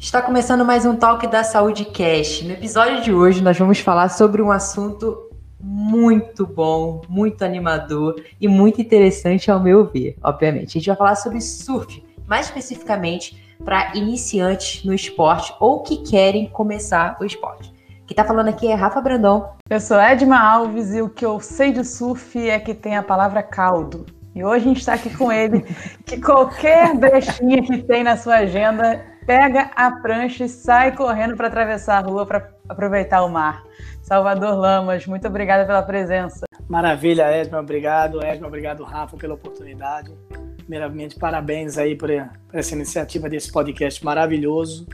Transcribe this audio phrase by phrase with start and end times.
[0.00, 2.42] Está começando mais um Talk da Saúde Cash.
[2.42, 5.30] No episódio de hoje, nós vamos falar sobre um assunto
[5.60, 10.70] muito bom, muito animador e muito interessante ao meu ver, obviamente.
[10.70, 16.48] A gente vai falar sobre surf, mais especificamente para iniciantes no esporte ou que querem
[16.48, 17.77] começar o esporte.
[18.08, 19.50] Quem está falando aqui é Rafa Brandão.
[19.68, 23.02] Eu sou Edma Alves e o que eu sei de surf é que tem a
[23.02, 24.06] palavra caldo.
[24.34, 25.60] E hoje a gente está aqui com ele,
[26.06, 31.48] que qualquer brechinha que tem na sua agenda, pega a prancha e sai correndo para
[31.48, 33.62] atravessar a rua para aproveitar o mar.
[34.00, 36.46] Salvador Lamas, muito obrigada pela presença.
[36.66, 38.24] Maravilha, Edma, obrigado.
[38.24, 40.10] Edma, obrigado, Rafa, pela oportunidade.
[40.56, 42.08] Primeiramente, parabéns aí por,
[42.48, 44.86] por essa iniciativa desse podcast maravilhoso.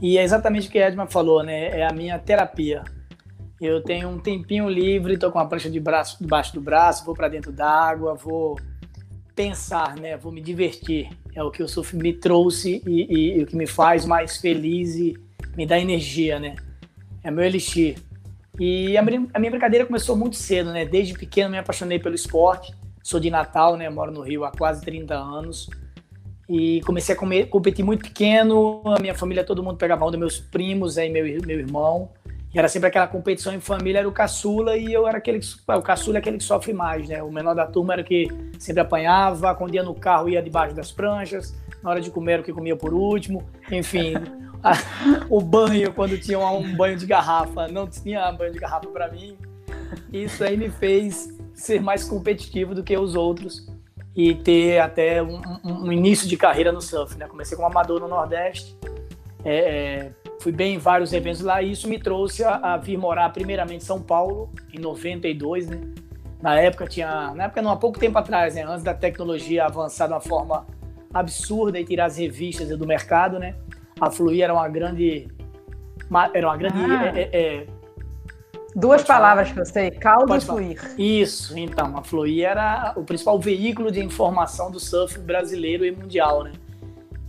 [0.00, 1.78] E é exatamente o que a Edma falou, né?
[1.78, 2.82] É a minha terapia.
[3.60, 7.14] Eu tenho um tempinho livre, tô com a prancha de braço debaixo do braço, vou
[7.14, 8.58] para dentro d'água, vou
[9.36, 10.16] pensar, né?
[10.16, 11.10] Vou me divertir.
[11.34, 14.38] É o que o surf me trouxe e, e, e, o que me faz mais
[14.38, 15.14] feliz e
[15.56, 16.56] me dá energia, né?
[17.22, 17.98] É meu elixir.
[18.58, 20.86] E a minha brincadeira começou muito cedo, né?
[20.86, 22.74] Desde pequeno me apaixonei pelo esporte.
[23.02, 23.88] Sou de Natal, né?
[23.90, 25.68] Moro no Rio há quase 30 anos.
[26.50, 28.82] E comecei a comer, competir muito pequeno.
[28.84, 32.10] A minha família, todo mundo pegava onda, meus primos, aí meu, meu irmão.
[32.52, 35.46] E era sempre aquela competição em família, era o caçula e eu era aquele que,
[35.68, 37.22] o caçula é aquele que sofre mais, né?
[37.22, 38.26] O menor da turma era o que
[38.58, 42.42] sempre apanhava, quando ia no carro ia debaixo das pranchas, na hora de comer era
[42.42, 44.14] o que comia por último, enfim.
[44.60, 44.72] a,
[45.30, 49.36] o banho, quando tinha um banho de garrafa, não tinha banho de garrafa para mim.
[50.12, 53.70] Isso aí me fez ser mais competitivo do que os outros
[54.14, 57.26] e ter até um, um, início de carreira no surf, né?
[57.26, 58.76] Comecei como amador no Nordeste,
[59.44, 62.96] é, é, fui bem em vários eventos lá e isso me trouxe a, a, vir
[62.96, 65.80] morar primeiramente em São Paulo em 92, né?
[66.42, 68.64] Na época tinha, na época não há pouco tempo atrás, né?
[68.64, 70.66] Antes da tecnologia avançar de uma forma
[71.12, 73.54] absurda e tirar as revistas do mercado, né?
[74.00, 75.28] A Fluir era uma grande,
[76.32, 77.12] era uma grande ah.
[77.14, 77.66] é, é,
[78.74, 79.54] Duas palavras falar.
[79.54, 80.94] que eu sei, caldo e fluir.
[80.96, 86.44] Isso, então, a Fluir era o principal veículo de informação do surf brasileiro e mundial,
[86.44, 86.52] né?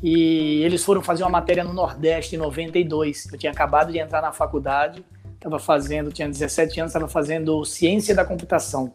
[0.03, 3.31] E eles foram fazer uma matéria no Nordeste em 92.
[3.31, 8.15] Eu tinha acabado de entrar na faculdade, estava fazendo, tinha 17 anos, estava fazendo ciência
[8.15, 8.91] da computação.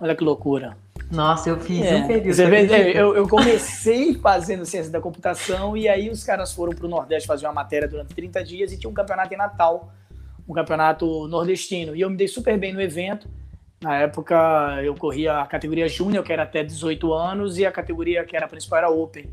[0.00, 0.76] Olha que loucura.
[1.10, 1.96] Nossa, eu fiz é.
[1.96, 2.34] um período.
[2.34, 6.86] Você vê, eu, eu, comecei fazendo ciência da computação e aí os caras foram para
[6.86, 9.90] o Nordeste fazer uma matéria durante 30 dias e tinha um campeonato em Natal,
[10.48, 11.94] um campeonato nordestino.
[11.94, 13.28] E eu me dei super bem no evento.
[13.80, 18.24] Na época eu corria a categoria Júnior, que era até 18 anos, e a categoria
[18.24, 19.30] que era principal era Open.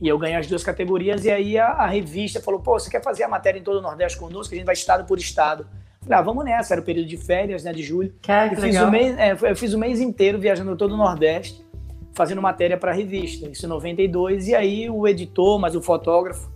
[0.00, 3.02] E eu ganhei as duas categorias, e aí a, a, revista falou: pô, você quer
[3.02, 4.54] fazer a matéria em todo o Nordeste conosco?
[4.54, 5.66] A gente vai estado por estado.
[6.00, 8.14] Falei, ah, vamos nessa, era o período de férias, né, de julho.
[8.22, 11.66] Cara, fiz o mês, é, eu fiz o mês inteiro viajando todo o Nordeste,
[12.14, 16.48] fazendo matéria para a revista, isso em 92, e aí o editor, mas o fotógrafo,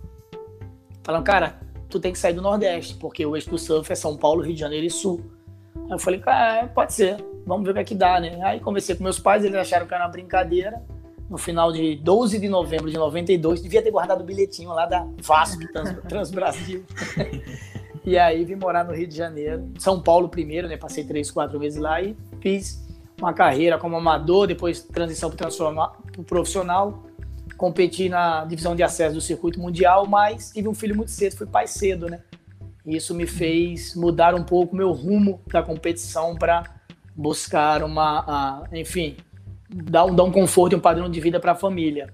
[1.03, 1.59] falando, cara,
[1.93, 4.53] tu tem que sair do Nordeste, porque o eixo do surf é São Paulo, Rio
[4.53, 5.21] de Janeiro e Sul.
[5.75, 8.39] Aí eu falei, cara, pode ser, vamos ver o que é que dá, né?
[8.43, 10.81] Aí conversei com meus pais, eles acharam que era uma brincadeira
[11.29, 15.07] no final de 12 de novembro de 92, devia ter guardado o bilhetinho lá da
[15.21, 16.83] Vasco Trans, Trans Brasil.
[18.03, 20.77] e aí vim morar no Rio de Janeiro, São Paulo primeiro, né?
[20.77, 22.83] Passei três, quatro meses lá e fiz
[23.19, 25.47] uma carreira como amador, depois transição para
[26.17, 27.03] o profissional,
[27.63, 31.47] competi na divisão de acesso do circuito mundial, mas tive um filho muito cedo, fui
[31.47, 32.19] pai cedo, né?
[32.85, 36.65] E isso me fez mudar um pouco meu rumo da competição para
[37.15, 39.15] buscar uma, enfim,
[39.69, 42.13] dar um, dar um conforto e um padrão de vida para a família.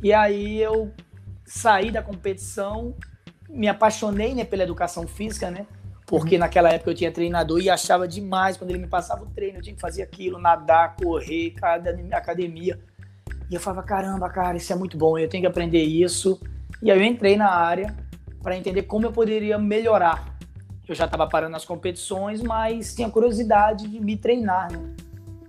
[0.00, 0.92] E aí eu
[1.44, 2.94] saí da competição,
[3.50, 5.66] me apaixonei né, pela educação física, né?
[6.06, 6.42] Porque uhum.
[6.42, 9.62] naquela época eu tinha treinador e achava demais quando ele me passava o treino, eu
[9.62, 12.78] tinha que fazer aquilo, nadar, correr, cada academia.
[13.50, 16.40] E eu falava, caramba, cara, isso é muito bom, eu tenho que aprender isso.
[16.82, 17.94] E aí eu entrei na área
[18.42, 20.36] para entender como eu poderia melhorar.
[20.88, 24.94] Eu já estava parando as competições, mas tinha curiosidade de me treinar, né?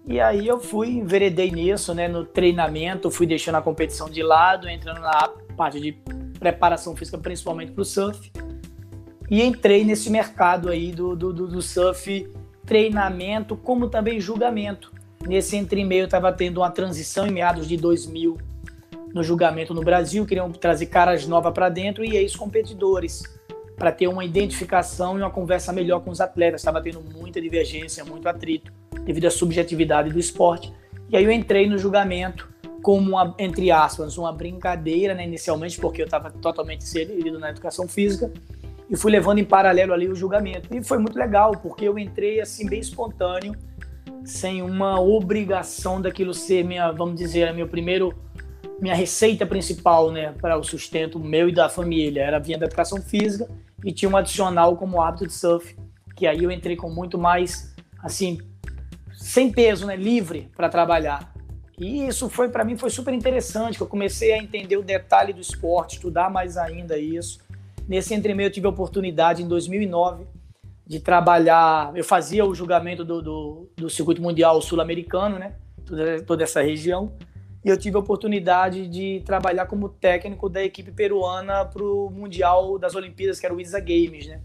[0.08, 4.70] E aí eu fui, enveredei nisso, né, no treinamento, fui deixando a competição de lado,
[4.70, 5.28] entrando na
[5.58, 5.92] parte de
[6.40, 8.32] preparação física, principalmente para o surf.
[9.30, 12.32] E entrei nesse mercado aí do, do, do surf,
[12.66, 14.94] treinamento, como também julgamento.
[15.26, 18.38] Nesse entre meio estava tendo uma transição em meados de 2000
[19.14, 23.24] no julgamento no Brasil, queriam trazer caras novas para dentro e ex-competidores
[23.76, 26.62] para ter uma identificação e uma conversa melhor com os atletas.
[26.62, 28.72] Estava tendo muita divergência, muito atrito
[29.04, 30.74] devido à subjetividade do esporte.
[31.10, 32.50] E aí eu entrei no julgamento
[32.82, 37.88] como uma, entre aspas, uma brincadeira, né, inicialmente, porque eu estava totalmente inserido na educação
[37.88, 38.32] física,
[38.90, 40.74] e fui levando em paralelo ali o julgamento.
[40.74, 43.54] E foi muito legal, porque eu entrei assim bem espontâneo,
[44.26, 48.16] sem uma obrigação daquilo ser minha, vamos dizer, meu primeiro
[48.80, 52.22] minha receita principal, né, para o sustento meu e da família.
[52.22, 53.50] Era vinha da educação física
[53.84, 55.76] e tinha um adicional como hábito de surf,
[56.16, 58.38] que aí eu entrei com muito mais assim,
[59.14, 61.34] sem peso, né, livre para trabalhar.
[61.80, 65.34] E isso foi para mim foi super interessante, que eu comecei a entender o detalhe
[65.34, 67.40] do esporte, estudar mais ainda isso.
[67.88, 70.26] Nesse entremeio eu tive a oportunidade em 2009
[70.88, 75.54] de trabalhar, eu fazia o julgamento do, do, do circuito mundial sul-americano, né?
[75.86, 77.12] Toda, toda essa região.
[77.66, 82.80] E eu tive a oportunidade de trabalhar como técnico da equipe peruana para o Mundial
[82.80, 84.40] das Olimpíadas, que era o ISA Games, né?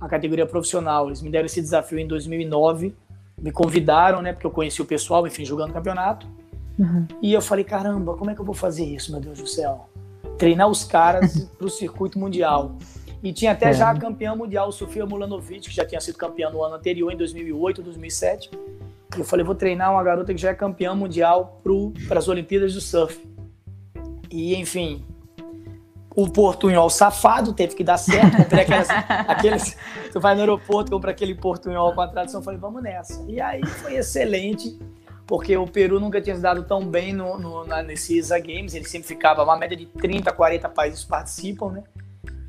[0.00, 1.08] A categoria profissional.
[1.08, 2.94] Eles me deram esse desafio em 2009,
[3.36, 4.32] me convidaram, né?
[4.32, 6.28] Porque eu conheci o pessoal, enfim, jogando campeonato.
[6.78, 7.08] Uhum.
[7.20, 9.90] E eu falei, caramba, como é que eu vou fazer isso, meu Deus do céu?
[10.38, 12.76] Treinar os caras para o circuito mundial.
[13.22, 13.72] E tinha até é.
[13.72, 17.16] já a campeã mundial, Sofia Mulanovic, que já tinha sido campeã no ano anterior, em
[17.16, 18.50] 2008, 2007.
[19.16, 21.60] E eu falei, vou treinar uma garota que já é campeã mundial
[22.08, 23.20] para as Olimpíadas do Surf.
[24.30, 25.04] E, enfim,
[26.14, 28.36] o portunhol safado teve que dar certo.
[28.36, 28.88] Comprei aquelas,
[29.28, 29.76] aqueles.
[30.12, 32.42] Tu vai no aeroporto, compra aquele portunhol com a tradução.
[32.42, 33.22] Falei, vamos nessa.
[33.28, 34.78] E aí foi excelente
[35.30, 38.74] porque o Peru nunca tinha se dado tão bem no, no, na, nesse ISA Games,
[38.74, 41.84] ele sempre ficava, uma média de 30, 40 países participam, né?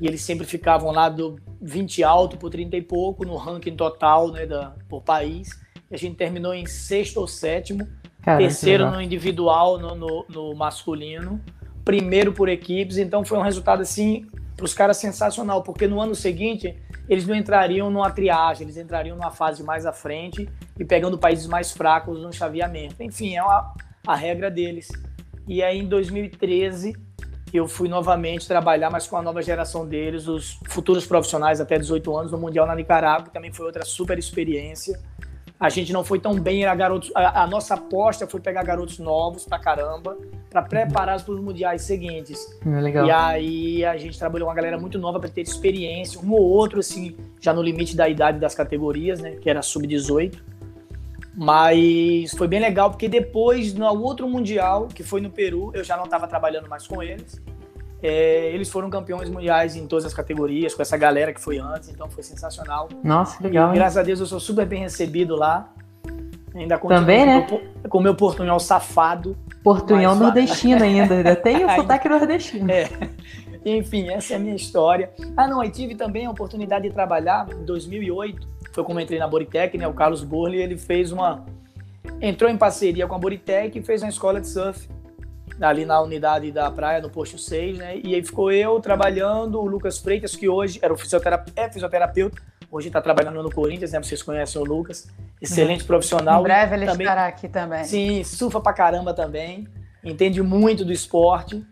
[0.00, 4.30] E eles sempre ficavam lá do 20 alto por 30 e pouco no ranking total,
[4.30, 5.48] né, da, por país.
[5.90, 7.86] E a gente terminou em sexto ou sétimo,
[8.22, 11.40] Caramba, terceiro no individual, no, no, no masculino,
[11.84, 14.26] primeiro por equipes, então foi um resultado assim
[14.56, 16.76] para os caras sensacional, porque no ano seguinte
[17.08, 20.48] eles não entrariam numa triagem, eles entrariam numa fase mais à frente
[20.78, 23.02] e pegando países mais fracos no chaveamento.
[23.02, 23.74] Enfim, é uma,
[24.06, 24.88] a regra deles.
[25.46, 26.94] E aí em 2013
[27.52, 32.16] eu fui novamente trabalhar, mas com a nova geração deles, os futuros profissionais até 18
[32.16, 34.98] anos no Mundial na Nicarágua, que também foi outra super experiência.
[35.60, 38.98] A gente não foi tão bem, a, garotos, a, a nossa aposta foi pegar garotos
[38.98, 40.18] novos pra caramba,
[40.50, 42.58] para preparar para os mundiais seguintes.
[42.66, 43.06] É legal.
[43.06, 46.42] E aí a gente trabalhou com uma galera muito nova para ter experiência, um ou
[46.42, 50.36] outro, assim, já no limite da idade das categorias, né, que era sub-18.
[51.34, 55.96] Mas foi bem legal, porque depois, no outro mundial, que foi no Peru, eu já
[55.96, 57.40] não estava trabalhando mais com eles.
[58.02, 61.88] É, eles foram campeões mundiais em todas as categorias, com essa galera que foi antes,
[61.88, 62.88] então foi sensacional.
[63.02, 63.70] Nossa, legal.
[63.70, 65.72] E, graças a Deus eu sou super bem recebido lá.
[66.54, 67.46] Ainda Também, né?
[67.88, 69.38] Com o meu portunhol safado.
[69.64, 72.70] Portunhol nordestino ainda, ainda tem o sotaque nordestino.
[72.70, 72.88] É.
[73.64, 75.10] Enfim, essa é a minha história.
[75.36, 78.51] Ah, não, aí tive também a oportunidade de trabalhar em 2008.
[78.72, 79.86] Foi como entrei na Boritec, né?
[79.86, 81.44] O Carlos Burli, ele fez uma.
[82.20, 84.88] Entrou em parceria com a Boritec e fez uma escola de surf
[85.60, 88.00] ali na unidade da praia, no posto 6, né?
[88.02, 92.40] E aí ficou eu trabalhando, o Lucas Freitas, que hoje era o é fisioterapeuta,
[92.70, 94.02] hoje está trabalhando no Corinthians, né?
[94.02, 95.08] Vocês conhecem o Lucas,
[95.40, 95.86] excelente uhum.
[95.86, 96.40] profissional.
[96.40, 97.84] Em breve ele também, estará aqui também.
[97.84, 99.68] Sim, surfa pra caramba também,
[100.02, 101.64] entende muito do esporte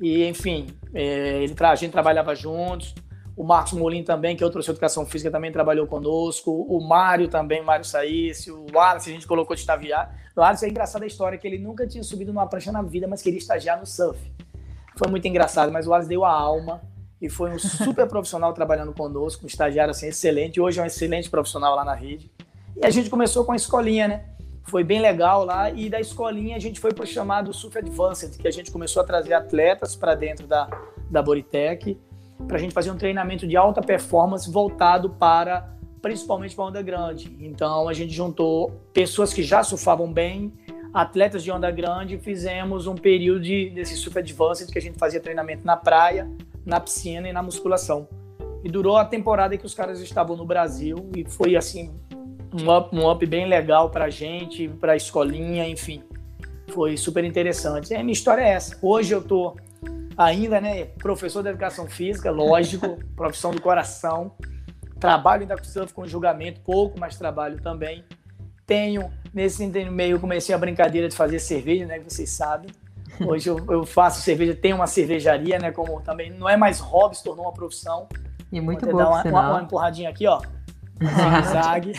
[0.00, 2.94] e, enfim, é, ele, a gente trabalhava juntos.
[3.36, 6.50] O Marcos Molin também, que é outro de educação física, também trabalhou conosco.
[6.50, 8.50] O Mário também, Mário Saíce.
[8.50, 10.14] O Wallace, a gente colocou de estagiar.
[10.36, 13.06] O Wallace é engraçada a história, que ele nunca tinha subido numa prancha na vida,
[13.06, 14.20] mas queria estagiar no surf.
[14.96, 16.82] Foi muito engraçado, mas o Wallace deu a alma
[17.20, 20.60] e foi um super profissional trabalhando conosco, um estagiário assim, excelente.
[20.60, 22.30] Hoje é um excelente profissional lá na rede.
[22.76, 24.24] E a gente começou com a escolinha, né?
[24.64, 25.70] Foi bem legal lá.
[25.70, 29.02] E da escolinha a gente foi para o chamado Surf Advanced, que a gente começou
[29.02, 30.68] a trazer atletas para dentro da,
[31.10, 31.98] da Boritec
[32.46, 37.36] para a gente fazer um treinamento de alta performance voltado para principalmente para onda grande.
[37.38, 40.52] Então a gente juntou pessoas que já surfavam bem,
[40.92, 44.98] atletas de onda grande, e fizemos um período de, desse super advanced que a gente
[44.98, 46.30] fazia treinamento na praia,
[46.64, 48.08] na piscina e na musculação.
[48.64, 51.92] E durou a temporada que os caras estavam no Brasil e foi assim
[52.52, 56.02] um up, um up bem legal para a gente, para a escolinha, enfim.
[56.68, 57.94] Foi super interessante.
[57.94, 58.76] A minha história é essa.
[58.82, 59.56] Hoje eu tô
[60.16, 64.32] ainda, né, professor de educação física, lógico, profissão do coração.
[64.98, 68.04] Trabalho ainda com surf com julgamento, pouco, mas trabalho também.
[68.66, 72.70] Tenho, nesse meio, comecei a brincadeira de fazer cerveja, né, que vocês sabem.
[73.26, 77.16] Hoje eu, eu faço cerveja, tenho uma cervejaria, né, como também, não é mais hobby,
[77.16, 78.08] se tornou uma profissão.
[78.52, 80.40] E muito bom, dar uma, uma, uma empurradinha aqui, ó.
[81.02, 81.92] Zigue-zague.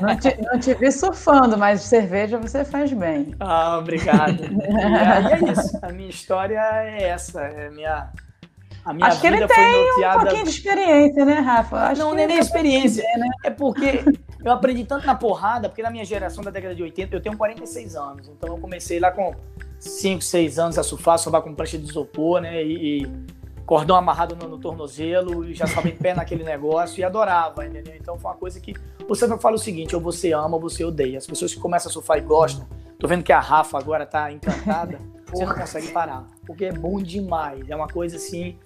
[0.00, 3.34] Não te, não te vi surfando, mas cerveja você faz bem.
[3.40, 4.44] Ah, obrigado.
[4.44, 5.78] e aí é isso.
[5.82, 7.40] A minha história é essa.
[7.42, 8.10] É minha,
[8.84, 11.76] a minha Acho que ele tem um pouquinho de experiência, né, Rafa?
[11.76, 13.02] Acho não, não é nem experiência.
[13.18, 13.28] né?
[13.44, 14.04] É porque
[14.44, 17.36] eu aprendi tanto na porrada, porque na minha geração da década de 80, eu tenho
[17.36, 18.28] 46 anos.
[18.28, 19.34] Então eu comecei lá com
[19.80, 22.62] 5, 6 anos a surfar, surfar com prancha de isopor, né?
[22.62, 23.06] E,
[23.66, 27.94] cordão amarrado no, no tornozelo e já estava em pé naquele negócio e adorava, entendeu?
[28.00, 28.74] Então foi uma coisa que
[29.08, 31.18] você não fala o seguinte, ou você ama ou você odeia.
[31.18, 32.66] As pessoas que começam a surfar e gostam,
[32.98, 37.02] tô vendo que a Rafa agora tá encantada, você não consegue parar, porque é bom
[37.02, 38.56] demais, é uma coisa assim,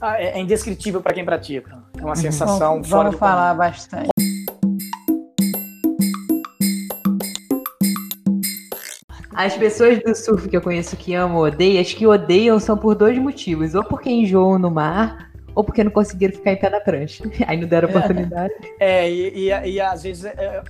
[0.00, 1.82] ah, é, é indescritível para quem pratica.
[1.96, 3.58] É uma sensação Vamos, fora vamos do falar comum.
[3.58, 4.11] bastante.
[9.44, 12.76] As pessoas do surf que eu conheço que amam ou odeiam, as que odeiam são
[12.76, 13.74] por dois motivos.
[13.74, 17.24] Ou porque enjoam no mar, ou porque não conseguiram ficar em pé na prancha.
[17.46, 18.54] Aí não deram oportunidade.
[18.78, 20.62] É, e, e, e às vezes é,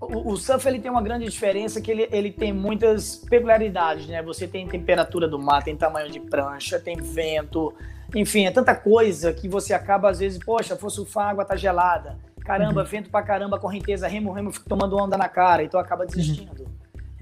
[0.00, 4.22] o, o surf ele tem uma grande diferença que ele, ele tem muitas peculiaridades, né?
[4.22, 7.74] Você tem temperatura do mar, tem tamanho de prancha, tem vento,
[8.14, 11.56] enfim, é tanta coisa que você acaba às vezes, poxa, for surfar, a água tá
[11.56, 12.16] gelada.
[12.44, 12.86] Caramba, Uhum.
[12.86, 16.66] vento pra caramba, correnteza, remo, remo, fico tomando onda na cara, então acaba desistindo.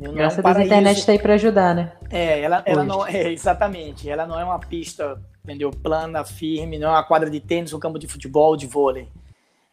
[0.03, 1.93] Não é um Graças a Deus a internet tá aí pra ajudar, né?
[2.11, 2.89] É, ela, ela Hoje.
[2.89, 4.11] não é exatamente.
[4.11, 5.71] Ela não é uma pista, entendeu?
[5.71, 9.09] Plana, firme, não é uma quadra de tênis, um campo de futebol, de vôlei.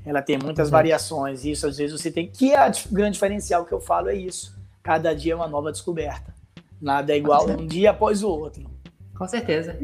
[0.06, 0.72] Ela tem muitas Exato.
[0.72, 1.44] variações.
[1.44, 2.28] Isso às vezes você tem.
[2.28, 4.58] Que é a grande diferencial que eu falo é isso.
[4.84, 6.34] Cada dia é uma nova descoberta.
[6.82, 8.70] Nada é igual um dia após o outro.
[9.18, 9.78] Com certeza.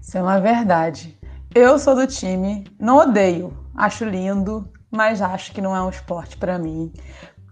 [0.00, 1.16] Isso é uma verdade.
[1.54, 6.36] Eu sou do time, não odeio, acho lindo, mas acho que não é um esporte
[6.36, 6.92] pra mim.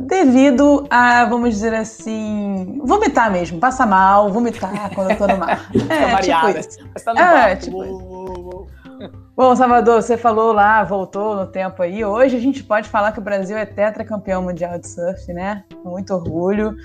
[0.01, 5.71] Devido a, vamos dizer assim, vomitar mesmo, passar mal, vomitar quando eu tô no mar.
[5.89, 7.05] É, tipo isso.
[7.05, 7.63] Tá no É, barco.
[7.65, 8.67] tipo uou.
[9.37, 12.05] Bom, Salvador, você falou lá, voltou no tempo aí.
[12.05, 15.65] Hoje a gente pode falar que o Brasil é tetracampeão mundial de surf, né?
[15.83, 16.77] Com muito orgulho.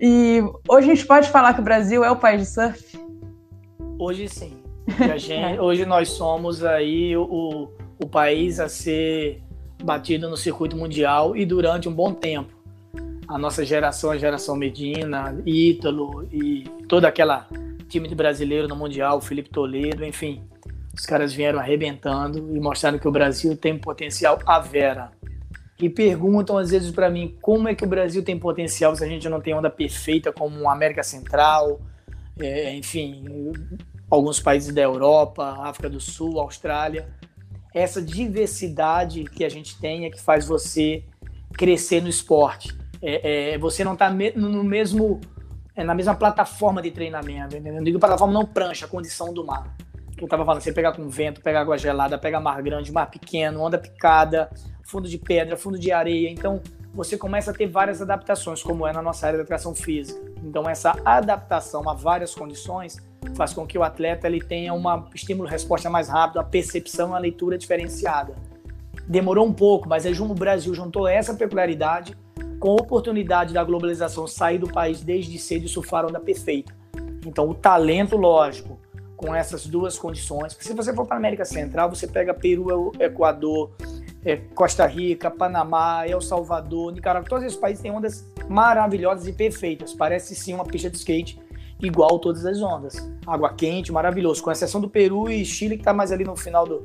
[0.00, 2.98] E hoje a gente pode falar que o Brasil é o país de surf?
[3.98, 4.62] Hoje sim.
[5.16, 7.68] Gente- hoje nós somos aí o,
[8.00, 9.42] o país a ser
[9.82, 12.54] batido no circuito mundial e durante um bom tempo.
[13.28, 17.48] A nossa geração, a geração Medina, Ítalo e toda aquela
[17.88, 20.42] time de brasileiro no Mundial, Felipe Toledo, enfim.
[20.94, 25.10] Os caras vieram arrebentando e mostraram que o Brasil tem potencial a vera.
[25.78, 29.06] E perguntam às vezes para mim como é que o Brasil tem potencial se a
[29.06, 31.80] gente não tem onda perfeita como a América Central,
[32.38, 33.52] é, enfim,
[34.08, 37.08] alguns países da Europa, África do Sul, Austrália.
[37.74, 41.04] Essa diversidade que a gente tem é que faz você
[41.52, 42.74] crescer no esporte.
[43.02, 45.20] É, é, você não está no mesmo
[45.76, 47.74] é, na mesma plataforma de treinamento, entendeu?
[47.74, 49.76] Não digo plataforma, não prancha, condição do mar.
[50.16, 53.10] Que eu tava falando, você pegar com vento, pegar água gelada, pegar mar grande, mar
[53.10, 54.50] pequeno, onda picada,
[54.82, 56.30] fundo de pedra, fundo de areia.
[56.30, 56.62] Então,
[56.94, 60.18] você começa a ter várias adaptações, como é na nossa área da educação física.
[60.42, 62.96] Então, essa adaptação a várias condições
[63.34, 67.58] faz com que o atleta ele tenha uma estímulo-resposta mais rápido, uma percepção, uma leitura
[67.58, 68.34] diferenciada.
[69.06, 72.16] Demorou um pouco, mas o Brasil juntou essa peculiaridade
[72.58, 76.74] com a oportunidade da globalização sair do país desde cedo e surfar onda perfeita.
[77.26, 78.78] Então, o talento, lógico,
[79.16, 80.56] com essas duas condições.
[80.60, 83.72] Se você for para a América Central, você pega Peru, Equador,
[84.24, 89.94] é, Costa Rica, Panamá, El Salvador, Nicarágua, todos esses países têm ondas maravilhosas e perfeitas.
[89.94, 91.40] Parece sim uma pista de skate
[91.80, 92.96] igual todas as ondas.
[93.26, 94.42] Água quente, maravilhoso.
[94.42, 96.82] Com exceção do Peru e Chile, que está mais ali no final do,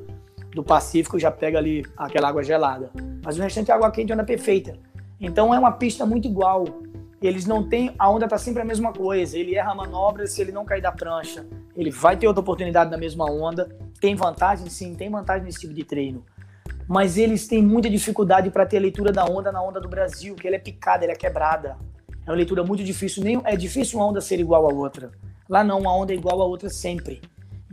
[0.53, 2.91] do Pacífico, já pega ali aquela água gelada.
[3.23, 4.77] Mas o restante é água quente, onda perfeita.
[5.21, 6.65] Então é uma pista muito igual.
[7.21, 7.93] Eles não têm.
[7.99, 9.37] A onda tá sempre a mesma coisa.
[9.37, 11.45] Ele erra a manobra se ele não cair da prancha.
[11.77, 13.69] Ele vai ter outra oportunidade na mesma onda.
[13.99, 14.67] Tem vantagem?
[14.67, 16.25] Sim, tem vantagem nesse tipo de treino.
[16.87, 20.33] Mas eles têm muita dificuldade para ter a leitura da onda na onda do Brasil,
[20.33, 21.77] que ela é picada, ela é quebrada.
[22.25, 23.23] É uma leitura muito difícil.
[23.23, 25.11] Nem, é difícil uma onda ser igual a outra.
[25.47, 27.21] Lá não, uma onda é igual a outra sempre.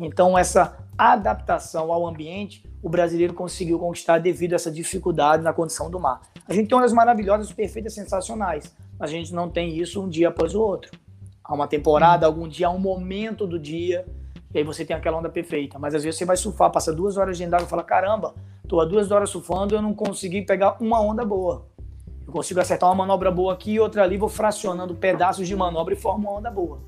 [0.01, 5.91] Então, essa adaptação ao ambiente, o brasileiro conseguiu conquistar devido a essa dificuldade na condição
[5.91, 6.23] do mar.
[6.47, 10.29] A gente tem ondas maravilhosas, perfeitas, sensacionais, mas a gente não tem isso um dia
[10.29, 10.91] após o outro.
[11.43, 14.05] Há uma temporada, algum dia, há um momento do dia,
[14.53, 15.79] e aí você tem aquela onda perfeita.
[15.79, 18.35] Mas às vezes você vai surfar, passa duas horas de água e fala: caramba,
[18.67, 21.67] tô há duas horas surfando e eu não consegui pegar uma onda boa.
[22.27, 25.95] Eu consigo acertar uma manobra boa aqui e outra ali, vou fracionando pedaços de manobra
[25.95, 26.79] e formo uma onda boa.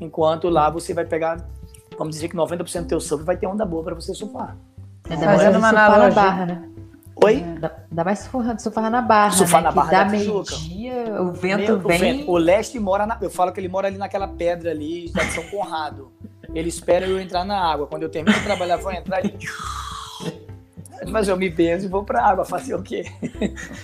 [0.00, 1.48] Enquanto lá você vai pegar,
[1.98, 4.56] vamos dizer que 90% do teu surf vai ter onda boa para você surfar.
[5.10, 6.14] Ainda Fazendo mais uma surfar na analogia.
[6.22, 6.68] barra, né?
[7.24, 7.40] Oi?
[7.58, 9.68] Dá, dá mais surfar, surfar na barra, Surfar né?
[9.68, 11.98] na barra que dá meio-dia, o vento Meu, o vem...
[11.98, 12.30] vento.
[12.30, 13.18] O leste mora na.
[13.20, 16.12] Eu falo que ele mora ali naquela pedra ali, da São Conrado.
[16.54, 17.86] Ele espera eu entrar na água.
[17.86, 19.36] Quando eu termino de trabalhar, vou entrar e.
[21.10, 22.44] Mas eu me benzo e vou pra água.
[22.44, 23.04] Fazer o quê?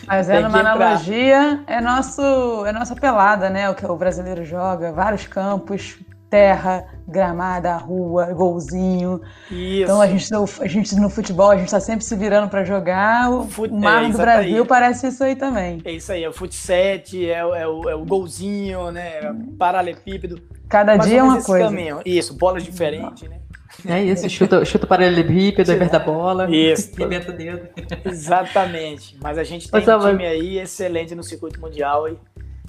[0.07, 2.23] Fazendo uma analogia, é, nosso,
[2.67, 3.69] é nossa pelada, né?
[3.71, 5.99] O que o brasileiro joga, vários campos,
[6.31, 9.21] terra, gramada, rua, golzinho.
[9.51, 9.83] Isso.
[9.85, 12.65] Então a gente, no- a gente no futebol, a gente tá sempre se virando para
[12.65, 13.31] jogar.
[13.31, 14.69] O, Fut- o mar é, do Brasil aí.
[14.69, 15.81] parece isso aí também.
[15.85, 19.21] É isso aí, é o fut set, é, o- é o, é o golzinho, né?
[19.59, 20.41] Paralepípedo.
[20.69, 21.67] Cada Mais dia é uma coisa.
[21.67, 22.01] caminho.
[22.05, 23.39] Isso, bolas diferentes, né?
[23.87, 26.93] É isso, chuta, chuta o paralelepípedo, aperta a bola, Isso.
[27.01, 27.69] o dedo.
[28.05, 29.19] Exatamente.
[29.21, 32.09] Mas a gente tem Mas, um time aí excelente no circuito mundial.
[32.09, 32.17] E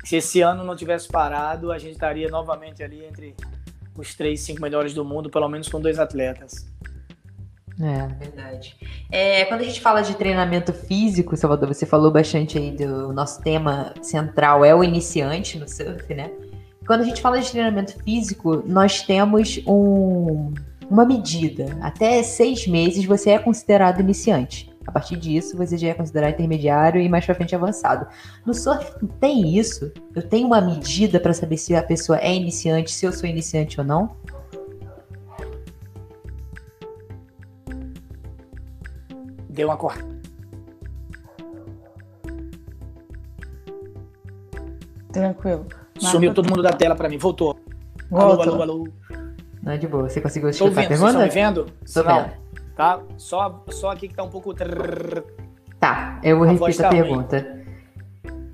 [0.06, 3.36] se esse ano não tivesse parado, a gente estaria novamente ali entre
[3.98, 6.68] os três, cinco melhores do mundo, pelo menos com dois atletas.
[7.82, 8.78] É, verdade.
[9.12, 13.42] É, quando a gente fala de treinamento físico, Salvador, você falou bastante aí do nosso
[13.42, 16.32] tema central é o iniciante no surf, né?
[16.86, 20.54] Quando a gente fala de treinamento físico, nós temos um,
[20.90, 21.66] uma medida.
[21.82, 24.75] Até seis meses você é considerado iniciante.
[24.88, 28.08] A partir disso, você já é considerado intermediário e mais pra frente avançado.
[28.46, 29.92] No surf tem isso?
[30.16, 33.80] Eu tenho uma medida para saber se a pessoa é iniciante, se eu sou iniciante
[33.80, 34.16] ou não?
[39.50, 40.06] Deu uma corta.
[45.12, 45.66] Tranquilo.
[45.98, 47.18] Sumiu todo mundo da tela pra mim.
[47.18, 47.58] Voltou.
[48.10, 48.44] Voltou.
[48.44, 48.88] Alô, alô, alô.
[49.64, 50.10] Não é de boa.
[50.10, 50.84] Você conseguiu Tô escutar a.
[50.84, 51.26] Vocês estão pergunta?
[51.26, 51.66] me vendo?
[51.92, 52.45] Tô vendo.
[52.76, 53.02] Tá?
[53.18, 54.54] Só, só aqui que tá um pouco.
[55.80, 57.02] Tá, eu A voz repito a tá ruim.
[57.04, 57.66] pergunta.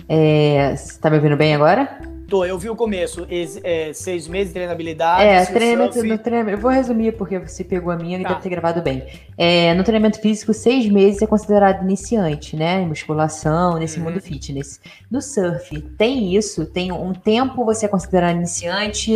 [0.08, 2.11] É, você tá me ouvindo bem agora?
[2.32, 3.26] Tô, eu vi o começo.
[3.62, 5.22] É, seis meses de treinabilidade.
[5.22, 6.56] É, o treinamento, surf- no treinamento.
[6.56, 8.30] Eu vou resumir porque você pegou a minha e Tá.
[8.30, 9.06] deve ter gravado bem.
[9.36, 12.80] É, no treinamento físico, seis meses é considerado iniciante, né?
[12.80, 14.04] Em musculação, nesse Uhum.
[14.06, 14.80] mundo fitness.
[15.10, 16.64] No surf, tem isso?
[16.64, 19.14] Tem um tempo você é considerado iniciante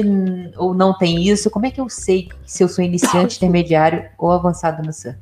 [0.58, 1.50] ou não tem isso?
[1.50, 5.16] Como é que eu sei se eu sou iniciante, intermediário ou avançado no surf?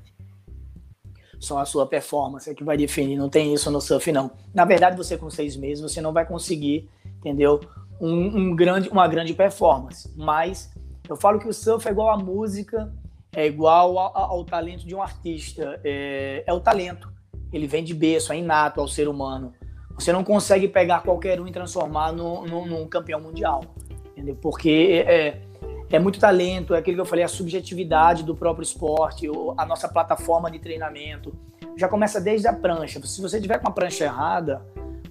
[1.38, 4.30] só a sua performance é que vai definir, não tem isso no surf, não.
[4.54, 7.60] Na verdade, você com seis meses, você não vai conseguir, entendeu?
[8.00, 10.12] Um, um grande, uma grande performance.
[10.16, 10.72] Mas
[11.08, 12.92] eu falo que o surf é igual à música,
[13.34, 15.80] é igual ao, ao talento de um artista.
[15.84, 17.12] É, é o talento.
[17.52, 19.52] Ele vem de berço, é inato ao ser humano.
[19.96, 23.62] Você não consegue pegar qualquer um e transformar no, no- num campeão mundial.
[24.12, 24.36] Entendeu?
[24.36, 25.40] Porque é,
[25.90, 29.88] é muito talento, é aquilo que eu falei, a subjetividade do próprio esporte, a nossa
[29.88, 31.32] plataforma de treinamento.
[31.76, 33.00] Já começa desde a prancha.
[33.06, 34.64] Se você tiver com a prancha errada,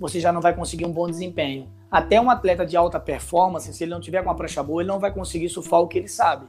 [0.03, 1.69] você já não vai conseguir um bom desempenho.
[1.89, 4.89] Até um atleta de alta performance, se ele não tiver com uma prancha boa, ele
[4.89, 6.45] não vai conseguir surfar o que ele sabe.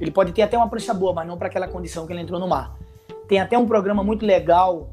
[0.00, 2.40] Ele pode ter até uma prancha boa, mas não para aquela condição que ele entrou
[2.40, 2.76] no mar.
[3.28, 4.90] Tem até um programa muito legal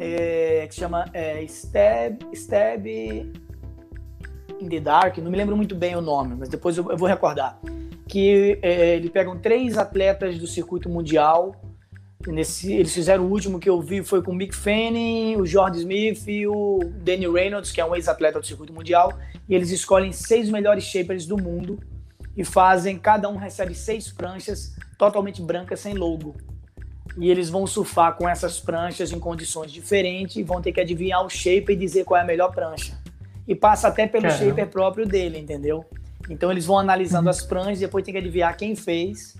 [0.00, 6.00] é, que chama é, Stab, Stab in the Dark, não me lembro muito bem o
[6.00, 7.60] nome, mas depois eu, eu vou recordar.
[8.08, 11.54] Que é, eles pegam três atletas do circuito mundial.
[12.26, 15.80] Nesse, eles fizeram o último que eu vi foi com o Mick Fanning, o George
[15.80, 19.12] Smith e o Danny Reynolds, que é um ex-atleta do circuito mundial.
[19.48, 21.78] E eles escolhem seis melhores shapers do mundo
[22.36, 26.34] e fazem, cada um recebe seis pranchas totalmente brancas sem logo.
[27.16, 31.24] E eles vão surfar com essas pranchas em condições diferentes e vão ter que adivinhar
[31.24, 32.98] o shaper e dizer qual é a melhor prancha.
[33.46, 34.44] E passa até pelo Caramba.
[34.44, 35.84] shaper próprio dele, entendeu?
[36.28, 39.36] Então eles vão analisando as pranchas e depois tem que adivinhar quem fez.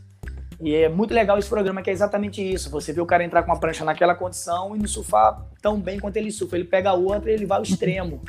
[0.61, 2.71] E é muito legal esse programa que é exatamente isso.
[2.71, 5.99] Você vê o cara entrar com uma prancha naquela condição e não surfar tão bem
[5.99, 6.57] quanto ele surfa.
[6.57, 8.21] Ele pega a outra e ele vai ao extremo.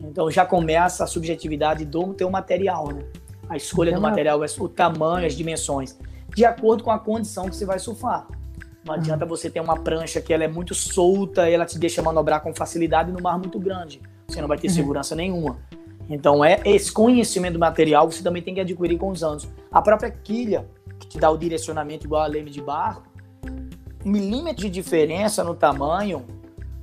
[0.00, 3.02] Então já começa a subjetividade do teu material, né?
[3.48, 5.98] A escolha do material, o tamanho, as dimensões,
[6.34, 8.26] de acordo com a condição que você vai surfar.
[8.84, 12.02] Não adianta você ter uma prancha que ela é muito solta e ela te deixa
[12.02, 14.00] manobrar com facilidade no mar muito grande.
[14.28, 14.74] Você não vai ter Uhum.
[14.74, 15.58] segurança nenhuma.
[16.08, 19.48] Então, é esse conhecimento do material você também tem que adquirir com os anos.
[19.72, 20.66] A própria quilha,
[21.14, 23.08] que dá o direcionamento igual a leme de barco,
[24.04, 26.26] milímetro de diferença no tamanho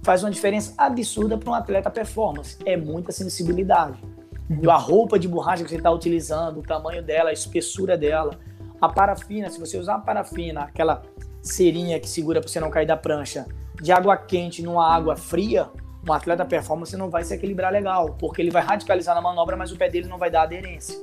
[0.01, 2.57] faz uma diferença absurda para um atleta performance.
[2.65, 4.01] É muita sensibilidade.
[4.49, 8.39] E a roupa de borracha que você está utilizando, o tamanho dela, a espessura dela,
[8.79, 11.01] a parafina, se você usar a parafina, aquela
[11.41, 13.45] cerinha que segura para você não cair da prancha,
[13.81, 15.69] de água quente numa água fria,
[16.07, 19.73] um atleta performance não vai se equilibrar legal, porque ele vai radicalizar na manobra, mas
[19.73, 20.97] o pé dele não vai dar aderência.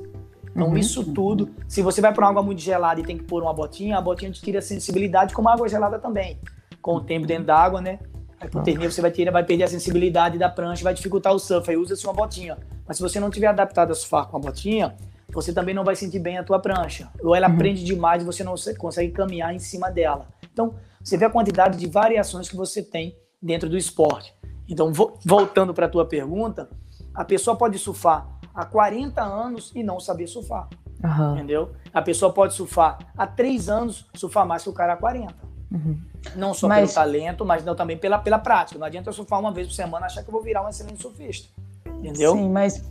[0.59, 0.77] Então, Uhum.
[0.77, 3.55] isso tudo, se você vai para uma água muito gelada e tem que pôr uma
[3.55, 6.37] botinha, a botinha te tira a sensibilidade, como a água gelada também.
[6.83, 8.01] Com o tempo dentro da água, né?
[8.41, 11.71] A hipotermia você vai, ter, vai perder a sensibilidade da prancha, vai dificultar o surf,
[11.71, 12.59] aí usa-se uma botinha.
[12.89, 14.97] Mas se você não tiver adaptado a surfar com a botinha,
[15.33, 17.09] você também não vai sentir bem a tua prancha.
[17.23, 17.57] Ou ela Uhum.
[17.57, 20.27] prende demais e você não se- consegue caminhar em cima dela.
[20.53, 24.35] Então, você vê a quantidade de variações que você tem dentro do esporte.
[24.69, 26.69] Então, vo- voltando para a tua pergunta,
[27.15, 30.69] a pessoa pode surfar há 40 anos e não saber surfar,
[31.05, 31.35] Aham.
[31.35, 31.71] entendeu?
[31.95, 35.33] A pessoa pode surfar há 3 anos, surfar mais que o cara há 40.
[35.71, 35.97] Uhum.
[36.35, 38.79] Não só Mas- pelo talento, mas não também pela, pela prática.
[38.81, 40.69] Não adianta eu surfar uma vez por semana e achar que eu vou virar um
[40.69, 41.49] excelente surfista.
[41.87, 42.33] Entendeu?
[42.33, 42.85] Sim, mas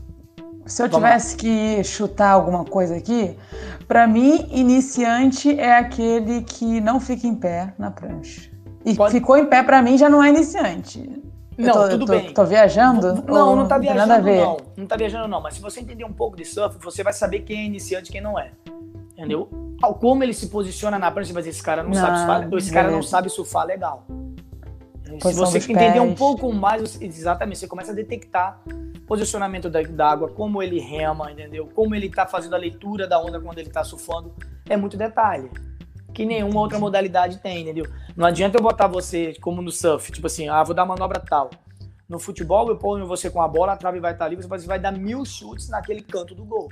[0.65, 3.37] se eu tivesse que chutar alguma coisa aqui,
[3.89, 8.49] pra mim, iniciante é aquele que não fica em pé na prancha.
[8.85, 11.21] E Pode- ficou em pé, pra mim, já não é iniciante.
[11.57, 12.33] Não, tô, tudo tô, bem.
[12.33, 13.23] Tô viajando?
[13.25, 14.41] Não, não tá viajando, nada a ver?
[14.41, 14.57] não.
[14.77, 15.41] Não tá viajando, não.
[15.41, 18.11] Mas se você entender um pouco de surf, você vai saber quem é iniciante e
[18.11, 18.51] quem não é.
[19.13, 19.49] Entendeu?
[19.99, 22.91] como ele se posiciona na prancha, mas esse cara não, não sabe surfar, esse cara
[22.91, 24.05] não sabe surfar legal.
[25.21, 28.61] Se você entender um pouco mais, exatamente, você começa a detectar
[29.07, 31.69] posicionamento da, da, água, como ele rema, entendeu?
[31.73, 34.33] Como ele está fazendo a leitura da onda quando ele está surfando.
[34.69, 35.49] É muito detalhe.
[36.13, 37.85] Que nenhuma outra modalidade tem, entendeu?
[38.15, 41.49] Não adianta eu botar você como no surf, tipo assim, ah, vou dar manobra tal.
[42.07, 44.65] No futebol, eu ponho você com a bola, a trave vai estar tá ali, você
[44.65, 46.71] vai dar mil chutes naquele canto do gol.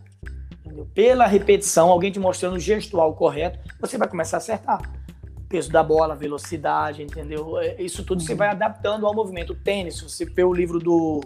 [0.66, 0.88] Entendeu?
[0.94, 4.82] Pela repetição, alguém te mostrando o gestual correto, você vai começar a acertar
[5.48, 7.58] peso da bola, velocidade, entendeu?
[7.58, 9.54] É, isso tudo você vai adaptando ao movimento.
[9.54, 11.22] O tênis, você vê o livro do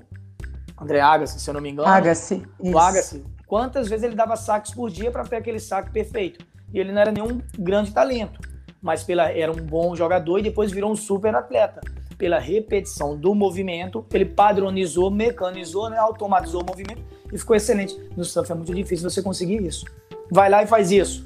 [0.79, 1.87] André Agassi, se eu não me engano.
[1.87, 2.43] Agassi.
[2.59, 3.25] O Agassi.
[3.47, 6.45] Quantas vezes ele dava saques por dia para ter aquele saque perfeito?
[6.73, 8.39] E ele não era nenhum grande talento,
[8.81, 11.81] mas pela, era um bom jogador e depois virou um super atleta.
[12.17, 17.01] Pela repetição do movimento, ele padronizou, mecanizou, né, automatizou o movimento
[17.31, 17.97] e ficou excelente.
[18.15, 19.85] No surf é muito difícil você conseguir isso.
[20.29, 21.23] Vai lá e faz isso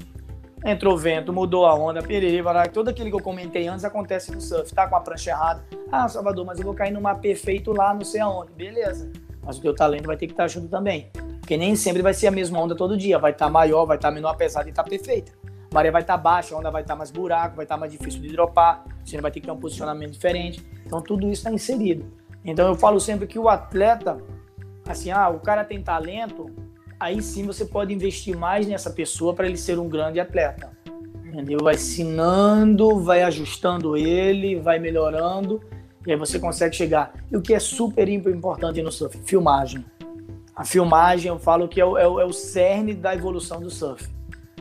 [0.64, 4.74] entrou vento, mudou a onda, perere, tudo aquilo que eu comentei antes acontece no surf.
[4.74, 5.62] Tá com a prancha errada.
[5.92, 8.52] Ah, Salvador, mas eu vou cair no mar perfeito lá, não sei aonde.
[8.52, 9.12] Beleza.
[9.42, 11.10] Mas o teu talento vai ter que estar junto também.
[11.44, 13.18] Porque nem sempre vai ser a mesma onda todo dia.
[13.18, 15.32] Vai estar maior, vai estar menor, apesar de estar perfeita.
[15.70, 18.22] A maré vai estar baixa, a onda vai estar mais buraco, vai estar mais difícil
[18.22, 18.82] de dropar.
[19.04, 20.64] Você vai ter que ter um posicionamento diferente.
[20.86, 22.06] Então tudo isso está inserido.
[22.42, 24.16] Então eu falo sempre que o atleta,
[24.88, 26.46] assim, ah, o cara tem talento,
[26.98, 30.70] aí sim você pode investir mais nessa pessoa para ele ser um grande atleta.
[31.26, 31.58] Entendeu?
[31.62, 35.60] Vai ensinando, vai ajustando ele, vai melhorando,
[36.06, 37.12] e aí você consegue chegar.
[37.30, 39.18] E o que é super importante no surf?
[39.26, 39.84] Filmagem.
[40.56, 43.70] A filmagem, eu falo que é o, é o, é o cerne da evolução do
[43.70, 44.08] surf.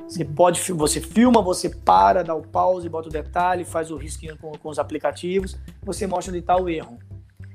[0.07, 4.37] Você pode, você filma, você para, dá o pause, bota o detalhe, faz o risquinho
[4.37, 6.97] com, com os aplicativos, você mostra onde está o erro.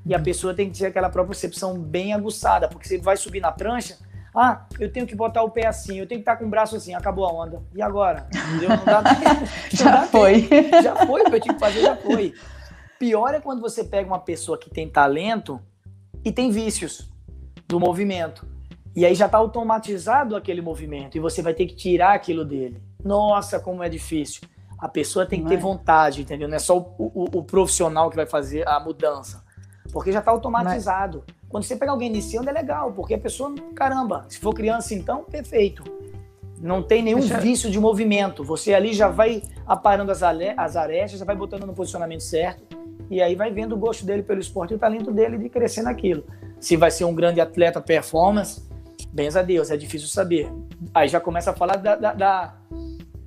[0.05, 3.41] E a pessoa tem que ter aquela própria percepção bem aguçada, porque você vai subir
[3.41, 3.97] na prancha,
[4.33, 6.75] ah, eu tenho que botar o pé assim, eu tenho que estar com o braço
[6.75, 7.61] assim, acabou a onda.
[7.75, 8.27] E agora?
[8.33, 8.69] Entendeu?
[8.69, 9.03] Não dá,
[9.69, 10.43] já dá foi.
[10.43, 10.81] Tempo.
[10.81, 12.33] Já foi, o que eu tinha que fazer já foi.
[12.97, 15.59] Pior é quando você pega uma pessoa que tem talento
[16.23, 17.09] e tem vícios
[17.69, 18.45] do movimento.
[18.95, 22.81] E aí já está automatizado aquele movimento e você vai ter que tirar aquilo dele.
[23.05, 24.41] Nossa, como é difícil.
[24.77, 25.57] A pessoa tem que ter é?
[25.57, 26.47] vontade, entendeu?
[26.47, 29.43] Não é só o, o, o, profissional que vai fazer a mudança.
[29.93, 31.23] Porque já está automatizado.
[31.27, 31.35] Mas...
[31.47, 35.23] Quando você pega alguém iniciando é legal, porque a pessoa, caramba, se for criança então,
[35.23, 35.83] perfeito.
[36.59, 37.39] Não tem nenhum Deixa...
[37.39, 38.43] vício de movimento.
[38.43, 42.77] Você ali já vai aparando as, as arestas, já vai botando no posicionamento certo.
[43.09, 45.81] E aí vai vendo o gosto dele pelo esporte e o talento dele de crescer
[45.81, 46.23] naquilo.
[46.59, 48.61] Se vai ser um grande atleta performance,
[49.11, 50.51] bens a Deus, é difícil saber.
[50.93, 52.55] Aí já começa a falar da, da, da,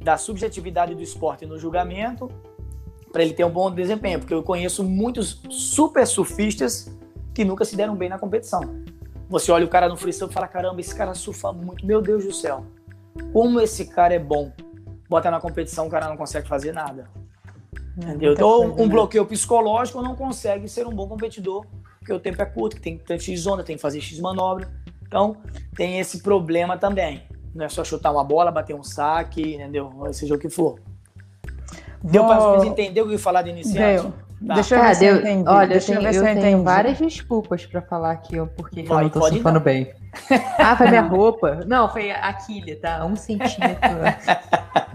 [0.00, 2.30] da subjetividade do esporte no julgamento,
[3.10, 4.18] para ele ter um bom desempenho.
[4.18, 6.90] Porque eu conheço muitos super surfistas
[7.34, 8.60] que nunca se deram bem na competição.
[9.28, 12.24] Você olha o cara no freestyle e fala: caramba, esse cara surfa muito, meu Deus
[12.24, 12.66] do céu.
[13.32, 14.52] Como esse cara é bom.
[15.08, 17.10] Bota na competição, o cara não consegue fazer nada.
[17.98, 18.32] É, Entendeu?
[18.32, 21.66] Então, um bloqueio psicológico não consegue ser um bom competidor,
[22.02, 24.18] porque o tempo é curto, que tem que ter X onda, tem que fazer X
[24.18, 24.68] manobra.
[25.06, 25.36] Então,
[25.76, 27.22] tem esse problema também.
[27.54, 29.92] Não é só chutar uma bola, bater um saque, entendeu?
[30.12, 30.80] Seja o que for.
[32.02, 34.02] Deu para entender o que eu ia falar de iniciante?
[34.02, 34.12] Deu.
[34.46, 34.54] Tá.
[34.54, 35.48] Deixa eu ver se eu entendi.
[35.48, 38.84] Olha, Deixa eu, tenho, eu, eu tenho várias desculpas para falar aqui ó, porque eu
[38.84, 39.92] não tô surfando bem.
[40.58, 41.60] Ah, foi minha roupa?
[41.64, 43.04] Não, foi a quilha, tá?
[43.04, 43.78] Um centímetro.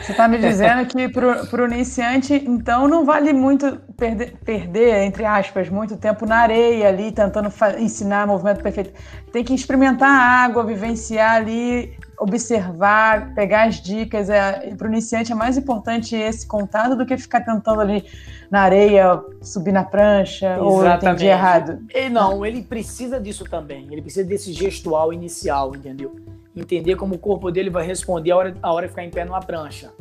[0.00, 5.24] Você está me dizendo que para o iniciante, então, não vale muito perder, perder, entre
[5.24, 8.92] aspas, muito tempo na areia ali, tentando ensinar movimento perfeito.
[9.32, 14.28] Tem que experimentar a água, vivenciar ali observar, pegar as dicas.
[14.28, 18.04] É, para o iniciante é mais importante esse contato do que ficar tentando ali
[18.50, 20.64] na areia, subir na prancha, Exatamente.
[20.64, 21.78] ou entendi errado.
[21.94, 23.86] E não, ele precisa disso também.
[23.90, 26.16] Ele precisa desse gestual inicial, entendeu?
[26.54, 29.24] Entender como o corpo dele vai responder a hora, a hora de ficar em pé
[29.24, 29.92] numa prancha.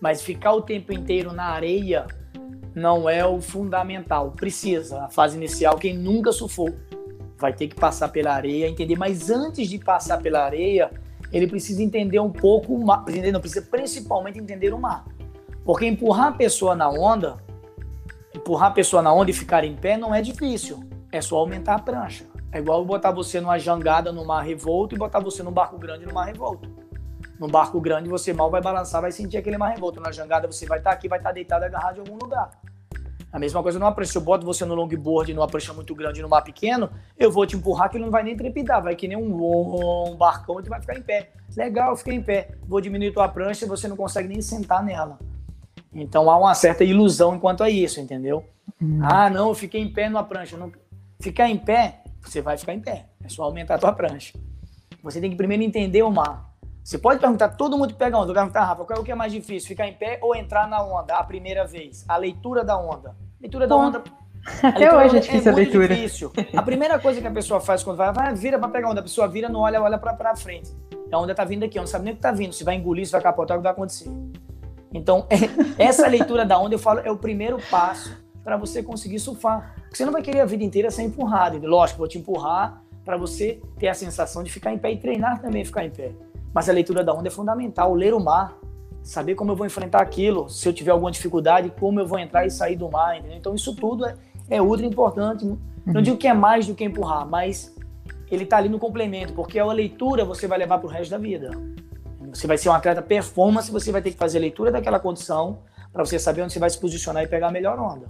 [0.00, 2.06] Mas ficar o tempo inteiro na areia
[2.74, 4.32] não é o fundamental.
[4.32, 5.04] Precisa.
[5.04, 6.72] A fase inicial, quem nunca surfou,
[7.36, 8.96] vai ter que passar pela areia, entender.
[8.96, 10.90] Mas antes de passar pela areia,
[11.32, 15.06] ele precisa entender um pouco o mar, não precisa principalmente entender o mar.
[15.64, 17.36] Porque empurrar a pessoa na onda,
[18.34, 20.82] empurrar a pessoa na onda e ficar em pé não é difícil,
[21.12, 22.24] é só aumentar a prancha.
[22.50, 26.06] É igual botar você numa jangada no mar revolto e botar você num barco grande
[26.06, 26.68] no mar revolto.
[27.38, 30.00] No barco grande você mal vai balançar, vai sentir aquele mar revolto.
[30.00, 32.50] Na jangada você vai estar tá aqui, vai estar tá deitado agarrado em algum lugar.
[33.30, 34.12] A mesma coisa numa prancha.
[34.12, 37.46] Se eu boto você no longboard, numa prancha muito grande, num mar pequeno, eu vou
[37.46, 38.82] te empurrar que ele não vai nem trepidar.
[38.82, 41.30] Vai que nem um, um barcão e tu vai ficar em pé.
[41.54, 42.52] Legal, fiquei em pé.
[42.66, 45.18] Vou diminuir tua prancha e você não consegue nem sentar nela.
[45.92, 48.44] Então há uma certa ilusão enquanto a isso, entendeu?
[48.80, 49.00] Hum.
[49.02, 50.56] Ah, não, eu fiquei em pé numa prancha.
[50.56, 50.72] Não...
[51.20, 53.06] Ficar em pé, você vai ficar em pé.
[53.22, 54.38] É só aumentar a tua prancha.
[55.02, 56.48] Você tem que primeiro entender o mar.
[56.82, 58.30] Você pode perguntar, todo mundo pega onda.
[58.30, 59.68] Eu perguntar, Rafa, qual é o que é mais difícil?
[59.68, 62.04] Ficar em pé ou entrar na onda a primeira vez?
[62.08, 63.14] A leitura da onda.
[63.40, 64.02] Leitura da onda.
[64.62, 65.94] Até hoje é difícil é a leitura.
[65.94, 66.32] Difícil.
[66.56, 69.00] A primeira coisa que a pessoa faz quando vai, vai vira para pegar onda.
[69.00, 70.74] A pessoa vira, não olha, olha para frente.
[71.12, 72.52] A onda tá vindo aqui, não sabe nem o que tá vindo.
[72.52, 74.10] Se vai engolir, se vai capotar, o que vai acontecer.
[74.92, 75.26] Então,
[75.78, 79.74] essa leitura da onda, eu falo, é o primeiro passo para você conseguir surfar.
[79.88, 81.58] Porque você não vai querer a vida inteira ser empurrado.
[81.66, 85.40] Lógico, vou te empurrar para você ter a sensação de ficar em pé e treinar
[85.40, 86.12] também ficar em pé.
[86.52, 88.58] Mas a leitura da onda é fundamental, ler o mar,
[89.02, 92.46] saber como eu vou enfrentar aquilo, se eu tiver alguma dificuldade, como eu vou entrar
[92.46, 93.38] e sair do mar, entendeu?
[93.38, 94.14] Então isso tudo é,
[94.50, 95.46] é ultra importante.
[95.46, 95.56] Não
[95.94, 96.02] uhum.
[96.02, 97.74] digo que é mais do que empurrar, mas
[98.30, 101.18] ele está ali no complemento, porque a leitura você vai levar para o resto da
[101.18, 101.50] vida.
[102.30, 105.60] Você vai ser um atleta performance, você vai ter que fazer a leitura daquela condição
[105.90, 108.06] para você saber onde você vai se posicionar e pegar a melhor onda.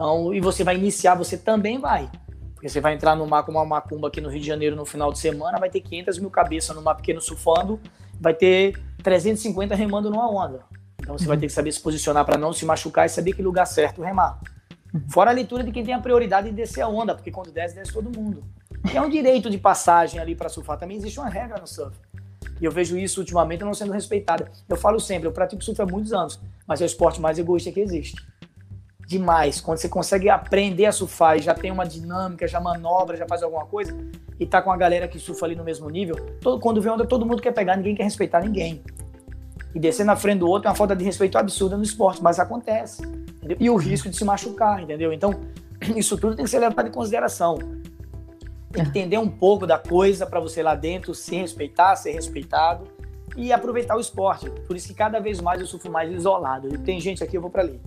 [0.00, 2.10] Então, e você vai iniciar, você também vai.
[2.54, 4.86] Porque você vai entrar no mar com uma macumba aqui no Rio de Janeiro no
[4.86, 7.78] final de semana, vai ter 500 mil cabeças no mar pequeno surfando,
[8.18, 10.60] vai ter 350 remando numa onda.
[10.98, 11.28] Então você uhum.
[11.28, 14.00] vai ter que saber se posicionar para não se machucar e saber que lugar certo
[14.00, 14.40] remar.
[14.94, 15.02] Uhum.
[15.10, 17.74] Fora a leitura de quem tem a prioridade de descer a onda, porque quando desce,
[17.74, 18.42] desce todo mundo.
[18.90, 20.78] E é um direito de passagem ali para surfar.
[20.78, 21.94] Também existe uma regra no surf.
[22.58, 24.50] E eu vejo isso ultimamente não sendo respeitada.
[24.66, 27.70] Eu falo sempre, eu pratico surf há muitos anos, mas é o esporte mais egoísta
[27.70, 28.16] que existe
[29.10, 29.60] demais.
[29.60, 33.42] Quando você consegue aprender a surfar e já tem uma dinâmica, já manobra, já faz
[33.42, 33.92] alguma coisa,
[34.38, 37.04] e tá com a galera que surfa ali no mesmo nível, todo, quando vê onda,
[37.04, 38.84] todo mundo quer pegar, ninguém quer respeitar ninguém.
[39.74, 42.38] E descer na frente do outro é uma falta de respeito absurda no esporte, mas
[42.38, 43.02] acontece.
[43.02, 43.56] Entendeu?
[43.58, 45.12] E o risco de se machucar, entendeu?
[45.12, 45.40] Então,
[45.96, 47.58] isso tudo tem que ser levado em consideração.
[48.76, 52.84] Entender um pouco da coisa para você lá dentro se respeitar, ser respeitado
[53.36, 54.48] e aproveitar o esporte.
[54.68, 56.78] Por isso que cada vez mais eu surfo mais isolado.
[56.78, 57.80] Tem gente aqui, eu vou para ali.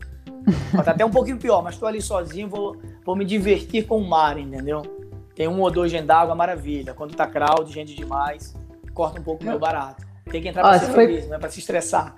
[0.84, 4.08] Tá até um pouquinho pior, mas estou ali sozinho, vou, vou me divertir com o
[4.08, 4.82] mar, entendeu?
[5.36, 6.94] Tem um ou dois gente d'água, maravilha.
[6.94, 8.54] Quando tá crowd, gente demais,
[8.94, 10.04] corta um pouco o meu barato.
[10.30, 11.06] Tem que entrar para ser foi...
[11.08, 12.16] feliz, não é para se estressar.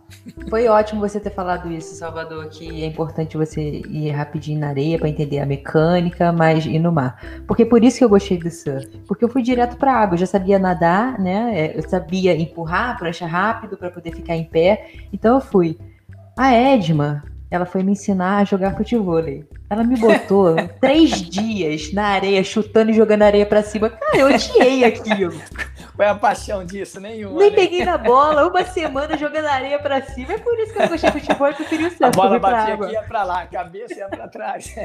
[0.50, 5.00] Foi ótimo você ter falado isso, Salvador, que é importante você ir rapidinho na areia
[5.00, 7.20] para entender a mecânica, mas ir no mar.
[7.48, 8.88] Porque por isso que eu gostei do surf.
[9.08, 11.52] Porque eu fui direto para água, eu já sabia nadar, né?
[11.60, 14.92] É, eu sabia empurrar prancha rápido para poder ficar em pé.
[15.12, 15.78] Então eu fui.
[16.38, 19.24] A Edma, ela foi me ensinar a jogar futebol.
[19.70, 23.90] Ela me botou três dias na areia, chutando e jogando areia pra cima.
[23.90, 25.34] Cara, eu odiei aquilo.
[25.96, 27.00] Qual é a paixão disso?
[27.00, 27.40] Nenhuma.
[27.40, 27.56] Nem né?
[27.56, 30.34] peguei na bola, uma semana jogando areia pra cima.
[30.34, 32.04] É por isso que eu gostei de futebol e preferi o surf.
[32.04, 34.76] A bola batia aqui e ia pra lá, a cabeça ia pra trás.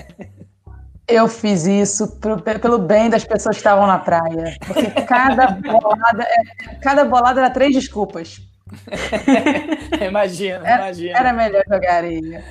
[1.08, 4.56] Eu fiz isso pro, pelo bem das pessoas que estavam na praia.
[4.64, 8.40] Porque cada bolada, é, cada bolada era três desculpas.
[10.08, 11.18] imagina, era, imagina.
[11.18, 12.44] Era melhor jogar areia.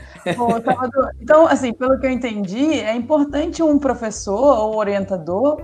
[1.21, 5.61] então, assim, pelo que eu entendi, é importante um professor ou orientador,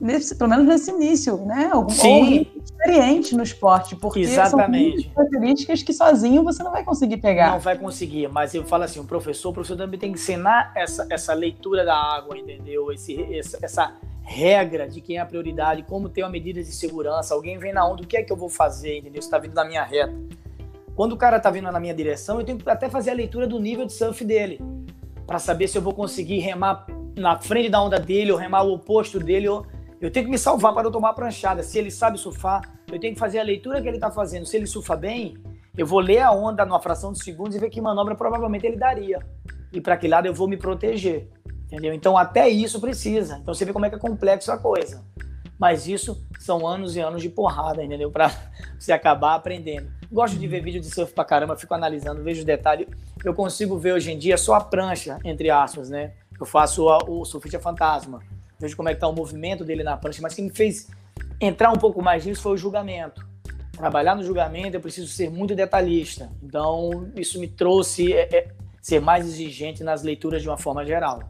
[0.00, 1.70] nesse, pelo menos nesse início, né?
[1.72, 2.46] Algum, Sim.
[2.62, 5.04] experiente no esporte, porque Exatamente.
[5.04, 7.52] são características que sozinho você não vai conseguir pegar.
[7.52, 10.72] Não vai conseguir, mas eu falo assim, o professor, o professor também tem que ensinar
[10.74, 12.92] essa, essa leitura da água, entendeu?
[12.92, 13.94] Esse, essa, essa
[14.26, 17.32] regra de quem é a prioridade, como ter uma medida de segurança.
[17.32, 19.22] Alguém vem na onda, o que é que eu vou fazer, entendeu?
[19.22, 20.12] Você está vindo na minha reta.
[20.96, 23.46] Quando o cara está vindo na minha direção, eu tenho que até fazer a leitura
[23.46, 24.60] do nível de surf dele,
[25.26, 26.86] para saber se eu vou conseguir remar
[27.16, 29.48] na frente da onda dele ou remar o oposto dele.
[29.48, 29.64] Ou...
[30.00, 31.62] Eu tenho que me salvar para eu tomar a pranchada.
[31.62, 34.44] Se ele sabe surfar, eu tenho que fazer a leitura que ele está fazendo.
[34.44, 35.36] Se ele surfa bem,
[35.76, 38.76] eu vou ler a onda numa fração de segundos e ver que manobra provavelmente ele
[38.76, 39.18] daria.
[39.72, 41.28] E para que lado eu vou me proteger.
[41.66, 41.92] Entendeu?
[41.92, 43.38] Então até isso precisa.
[43.42, 45.04] Então você vê como é que é complexo a coisa.
[45.58, 48.10] Mas isso são anos e anos de porrada, entendeu?
[48.10, 48.30] Para
[48.78, 49.90] você acabar aprendendo.
[50.10, 52.86] Gosto de ver vídeo de surf pra caramba, fico analisando, vejo os detalhes.
[53.24, 56.12] Eu consigo ver hoje em dia só a prancha, entre aspas, né?
[56.38, 58.20] Eu faço a, o surfista fantasma.
[58.58, 60.88] Vejo como é que tá o movimento dele na prancha, mas quem me fez
[61.40, 63.26] entrar um pouco mais nisso foi o julgamento.
[63.72, 66.30] Trabalhar no julgamento, eu preciso ser muito detalhista.
[66.42, 68.48] Então, isso me trouxe é, é,
[68.80, 71.20] ser mais exigente nas leituras de uma forma geral.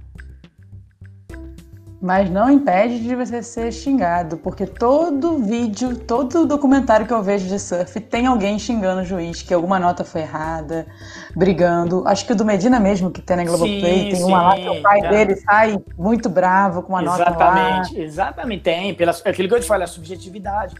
[2.00, 7.48] Mas não impede de você ser xingado, porque todo vídeo, todo documentário que eu vejo
[7.48, 10.86] de surf tem alguém xingando o juiz, que alguma nota foi errada,
[11.34, 12.06] brigando.
[12.06, 14.68] Acho que o do Medina mesmo, que tem na Globoplay, tem sim, uma lá que
[14.68, 17.80] o pai dele sai muito bravo com uma exatamente, nota lá.
[17.80, 18.62] Exatamente, exatamente.
[18.62, 20.74] Tem, pela, aquilo que eu te falei, a subjetividade.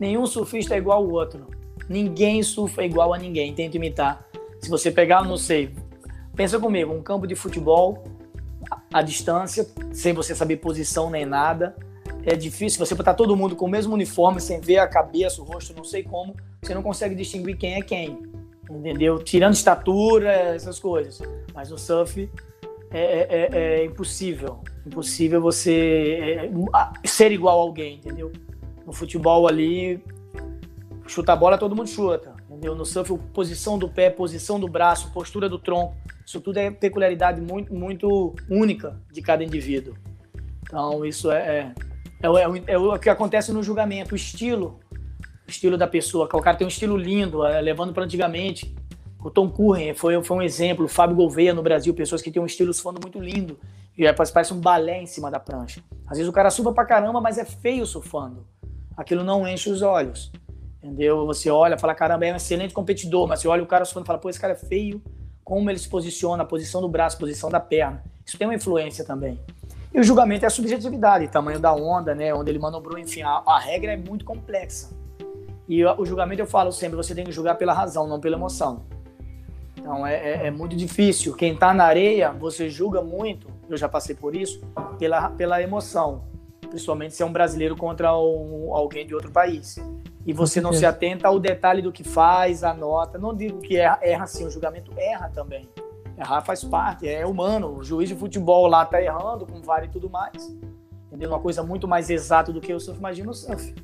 [0.00, 1.48] Nenhum surfista é igual ao outro.
[1.86, 4.24] Ninguém surfa igual a ninguém, tenta imitar.
[4.58, 5.74] Se você pegar, não sei,
[6.34, 8.02] pensa comigo, um campo de futebol
[8.92, 11.74] à distância, sem você saber posição nem nada.
[12.24, 15.44] É difícil você botar todo mundo com o mesmo uniforme, sem ver a cabeça, o
[15.44, 18.18] rosto, não sei como, você não consegue distinguir quem é quem.
[18.70, 19.18] Entendeu?
[19.18, 21.20] Tirando estatura, essas coisas.
[21.52, 22.30] Mas no surf
[22.90, 24.60] é, é, é, é impossível.
[24.86, 26.50] Impossível você é,
[27.06, 28.30] ser igual a alguém, entendeu?
[28.86, 30.02] No futebol ali,
[31.06, 32.31] chuta a bola, todo mundo chuta.
[32.62, 32.76] Entendeu?
[32.76, 35.96] No surf, posição do pé, posição do braço, postura do tronco.
[36.24, 39.96] Isso tudo é peculiaridade muito, muito única de cada indivíduo.
[40.62, 41.74] Então, isso é,
[42.22, 44.12] é, é, é o que acontece no julgamento.
[44.12, 44.78] O estilo,
[45.44, 46.26] o estilo da pessoa.
[46.32, 48.72] O cara tem um estilo lindo, levando para antigamente.
[49.18, 50.84] O Tom Curren foi, foi um exemplo.
[50.84, 53.58] O Fábio Gouveia no Brasil, pessoas que têm um estilo surfando muito lindo.
[53.98, 55.82] E é, parece um balé em cima da prancha.
[56.06, 58.46] Às vezes o cara surfa pra caramba, mas é feio surfando.
[58.96, 60.30] Aquilo não enche os olhos.
[60.82, 61.24] Entendeu?
[61.26, 64.18] Você olha, fala, caramba, é um excelente competidor, mas você olha o cara e fala,
[64.18, 65.00] pô, esse cara é feio,
[65.44, 68.02] como ele se posiciona, a posição do braço, a posição da perna.
[68.26, 69.38] Isso tem uma influência também.
[69.94, 72.34] E o julgamento é a subjetividade, tamanho da onda, né?
[72.34, 74.90] Onde ele manobrou, enfim, a, a regra é muito complexa.
[75.68, 78.36] E o, o julgamento eu falo sempre, você tem que julgar pela razão, não pela
[78.36, 78.82] emoção.
[79.76, 81.34] Então é, é, é muito difícil.
[81.36, 84.60] Quem está na areia, você julga muito, eu já passei por isso,
[84.98, 86.24] pela, pela emoção.
[86.68, 89.78] Principalmente se é um brasileiro contra um, alguém de outro país
[90.24, 93.18] e você não se atenta ao detalhe do que faz, a nota.
[93.18, 95.68] Não digo que erra, erra sim, o julgamento erra também.
[96.16, 97.78] Errar faz parte, é humano.
[97.78, 100.54] O juiz de futebol lá tá errando com VAR e tudo mais.
[101.06, 101.30] Entendeu?
[101.30, 103.74] Uma coisa muito mais exata do que o surf, imagina o surf.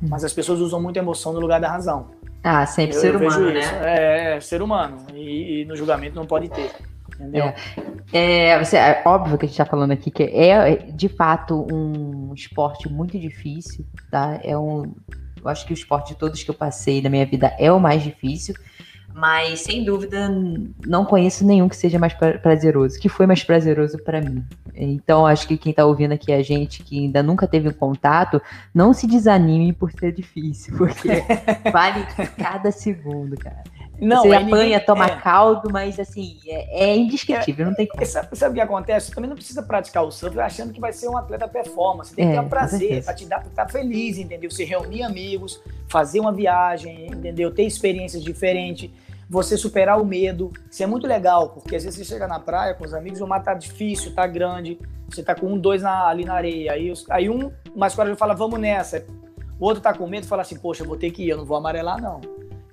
[0.00, 0.08] Hum.
[0.08, 2.10] Mas as pessoas usam muita emoção no lugar da razão.
[2.44, 3.60] Ah, sempre eu, ser eu humano, né?
[3.82, 4.98] É, é, ser humano.
[5.14, 6.72] E, e, no julgamento não pode ter.
[7.14, 7.52] Entendeu?
[8.12, 11.66] É, é, você, é óbvio que a gente está falando aqui que é, de fato
[11.72, 14.40] um esporte muito difícil, tá?
[14.42, 14.92] É um,
[15.42, 17.80] eu acho que o esporte de todos que eu passei da minha vida é o
[17.80, 18.54] mais difícil,
[19.14, 20.28] mas sem dúvida
[20.86, 24.44] não conheço nenhum que seja mais prazeroso, que foi mais prazeroso para mim.
[24.74, 28.40] Então acho que quem está ouvindo aqui a gente que ainda nunca teve um contato,
[28.74, 31.08] não se desanime por ser difícil, porque
[31.70, 32.06] vale
[32.38, 33.62] cada segundo, cara.
[34.00, 35.16] Não, você apanha, ninguém, toma é.
[35.16, 38.04] caldo, mas assim, é, é indescritível, é, não tem como.
[38.04, 39.06] Sabe, sabe, o que acontece?
[39.06, 42.10] Você também não precisa praticar o surf achando que vai ser um atleta performance.
[42.10, 44.50] Você tem que ter um prazer, para te dar, pra estar feliz, entendeu?
[44.50, 47.54] Você reunir amigos, fazer uma viagem, entendeu?
[47.54, 48.90] Ter experiências diferentes,
[49.30, 50.52] você superar o medo.
[50.70, 53.26] Isso é muito legal, porque às vezes você chega na praia com os amigos, o
[53.26, 56.72] mar tá difícil, tá grande, você tá com um, dois na, ali na areia.
[56.72, 59.06] Aí, aí um mais corajoso fala, vamos nessa.
[59.60, 61.36] O outro tá com medo e fala assim, poxa, eu vou ter que ir, eu
[61.36, 62.20] não vou amarelar, não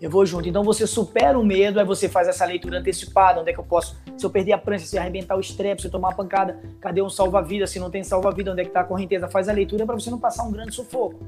[0.02, 0.48] eu vou junto.
[0.48, 3.64] Então você supera o medo, aí você faz essa leitura antecipada, onde é que eu
[3.64, 6.60] posso, se eu perder a prancha, se arrebentar o strep, se eu tomar uma pancada,
[6.80, 7.68] cadê um salva-vida?
[7.68, 9.28] Se não tem salva-vida, onde é que está a correnteza?
[9.28, 11.20] Faz a leitura para você não passar um grande sufoco.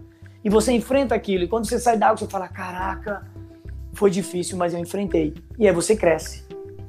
[0.44, 3.28] E você enfrenta aquilo, e quando você sai da água, você fala, caraca,
[3.94, 5.34] foi difícil, mas eu enfrentei.
[5.60, 6.46] E aí você cresce,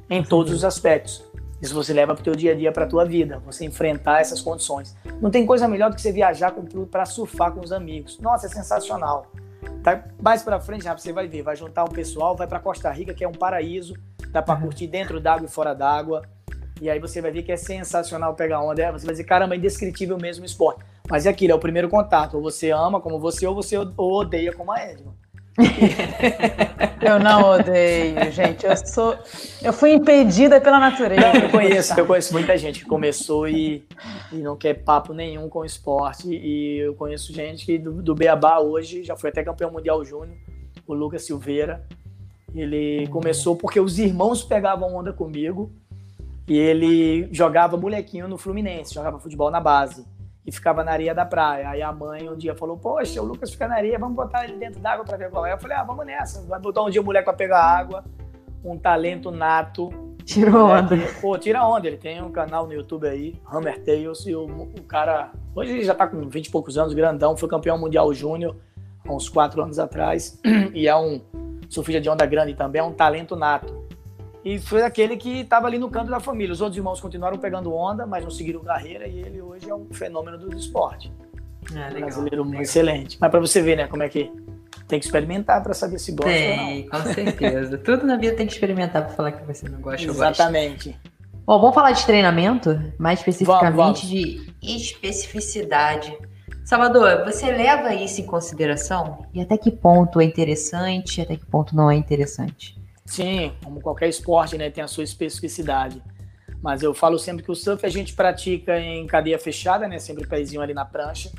[0.09, 1.23] em todos os aspectos.
[1.61, 4.19] Isso você leva para o teu dia a dia, para a tua vida, você enfrentar
[4.19, 4.95] essas condições.
[5.21, 6.53] Não tem coisa melhor do que você viajar
[6.91, 8.19] para surfar com os amigos.
[8.19, 9.27] Nossa, é sensacional.
[9.83, 13.13] Tá mais para frente, você vai ver, vai juntar um pessoal, vai para Costa Rica,
[13.13, 13.95] que é um paraíso,
[14.29, 14.61] dá para uhum.
[14.61, 16.23] curtir dentro d'água e fora d'água.
[16.81, 18.81] E aí você vai ver que é sensacional pegar onda.
[18.81, 20.83] É, você vai dizer, caramba, é indescritível mesmo o esporte.
[21.09, 22.35] Mas é aquilo, é o primeiro contato.
[22.35, 25.15] Ou você ama como você, ou você odeia como a Edma.
[27.01, 28.65] eu não odeio, gente.
[28.65, 29.15] Eu sou,
[29.61, 31.21] eu fui impedida pela natureza.
[31.21, 33.85] Não, eu conheço, eu conheço muita gente que começou e,
[34.31, 36.29] e não quer papo nenhum com esporte.
[36.29, 40.37] E eu conheço gente que do, do Beabá hoje já foi até campeão mundial júnior,
[40.87, 41.85] o Lucas Silveira.
[42.55, 45.71] Ele começou porque os irmãos pegavam onda comigo
[46.47, 50.05] e ele jogava molequinho no Fluminense, jogava futebol na base
[50.45, 51.69] e ficava na areia da praia.
[51.69, 54.57] Aí a mãe um dia falou: Poxa, o Lucas fica na areia, vamos botar ele
[54.57, 55.53] dentro d'água para ver qual é.
[55.53, 56.41] Eu falei: Ah, vamos nessa.
[56.47, 58.03] Vai botar um dia o moleque para pegar água,
[58.63, 59.89] um talento nato.
[60.25, 60.95] Tirou onda.
[61.21, 61.87] pô, tira onda.
[61.87, 65.31] Ele tem um canal no YouTube aí, Hammer Tales, e o, o cara.
[65.55, 68.55] Hoje ele já tá com 20 e poucos anos, grandão, foi campeão mundial júnior
[69.07, 70.39] há uns 4 anos atrás.
[70.73, 71.21] E é um
[71.69, 73.82] surfista de onda grande também, é um talento nato.
[74.43, 76.51] E foi aquele que estava ali no canto da família.
[76.51, 79.87] Os outros irmãos continuaram pegando onda, mas não seguiram carreira e ele hoje é um
[79.91, 81.11] fenômeno do esporte.
[81.71, 82.61] É, legal, brasileiro legal.
[82.61, 83.17] excelente.
[83.19, 84.29] Mas para você ver, né, como é que
[84.87, 87.77] tem que experimentar para saber se gosta tem, com certeza.
[87.79, 90.99] Tudo na vida tem que experimentar para falar que você não gosta Exatamente.
[91.45, 94.09] Bom, vamos falar de treinamento, mais especificamente vamos, vamos.
[94.09, 96.17] de especificidade.
[96.63, 99.25] Salvador, você leva isso em consideração?
[99.33, 102.81] E até que ponto é interessante, até que ponto não é interessante?
[103.05, 106.01] Sim, como qualquer esporte, né, tem a sua especificidade.
[106.61, 110.25] Mas eu falo sempre que o surf a gente pratica em cadeia fechada, né, sempre
[110.25, 111.29] pezinho ali na prancha.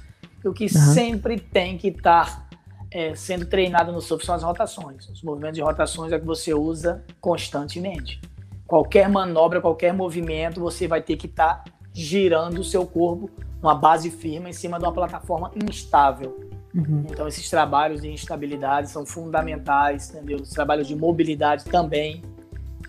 [0.44, 0.68] E o que uhum.
[0.68, 2.46] sempre tem que estar
[2.90, 5.08] é, sendo treinado no surf são as rotações.
[5.08, 8.20] Os movimentos de rotações é que você usa constantemente.
[8.66, 13.30] Qualquer manobra, qualquer movimento, você vai ter que estar girando o seu corpo
[13.62, 16.50] uma base firme em cima de uma plataforma instável.
[16.74, 17.04] Uhum.
[17.08, 20.38] Então, esses trabalhos de instabilidade são fundamentais, entendeu?
[20.38, 22.22] Os trabalhos de mobilidade também.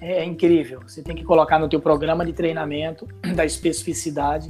[0.01, 0.81] É, é incrível.
[0.85, 4.49] Você tem que colocar no teu programa de treinamento da especificidade.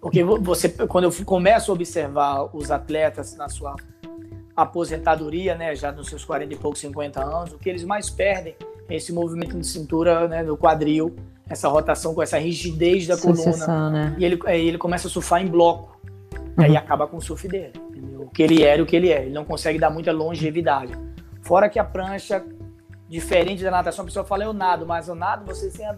[0.00, 3.74] Porque você, quando eu começo a observar os atletas na sua
[4.54, 8.54] aposentadoria, né, já nos seus 40 e poucos, 50 anos, o que eles mais perdem
[8.88, 11.16] é esse movimento de cintura, né, do quadril,
[11.48, 13.90] essa rotação com essa rigidez da Sucessão, coluna.
[13.90, 14.16] Né?
[14.18, 15.93] E ele, aí ele começa a surfar em bloco.
[16.56, 16.64] Uhum.
[16.64, 17.72] E aí acaba com o surf dele.
[17.90, 18.22] Entendeu?
[18.22, 19.22] O que ele era o que ele é.
[19.22, 20.92] Ele não consegue dar muita longevidade.
[21.42, 22.44] Fora que a prancha,
[23.08, 25.94] diferente da natação, a pessoa fala eu nado, mas o nado você tem a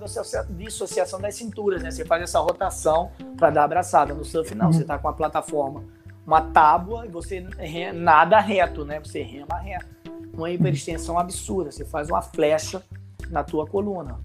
[0.50, 1.90] dissociação das cinturas, né?
[1.90, 4.12] Você faz essa rotação para dar abraçada.
[4.12, 4.72] No surf não, uhum.
[4.72, 5.84] você está com a plataforma
[6.26, 7.46] uma tábua e você
[7.94, 8.98] nada reto, né?
[8.98, 9.86] Você rema reto.
[10.34, 11.70] Uma hiperextensão absurda.
[11.70, 12.82] Você faz uma flecha
[13.30, 14.18] na tua coluna.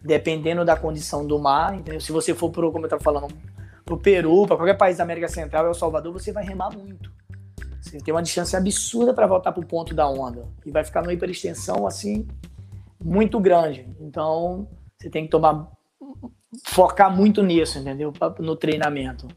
[0.00, 2.00] Dependendo da condição do mar, entendeu?
[2.00, 3.28] Se você for pro, como eu estava falando,
[3.84, 7.12] pro Peru, para qualquer país da América Central, El Salvador, você vai remar muito.
[7.80, 11.12] Você tem uma distância absurda para voltar pro ponto da onda e vai ficar numa
[11.12, 12.26] hiperextensão assim
[13.02, 13.88] muito grande.
[13.98, 14.68] Então,
[14.98, 15.68] você tem que tomar
[16.64, 18.12] focar muito nisso, entendeu?
[18.38, 19.28] No treinamento.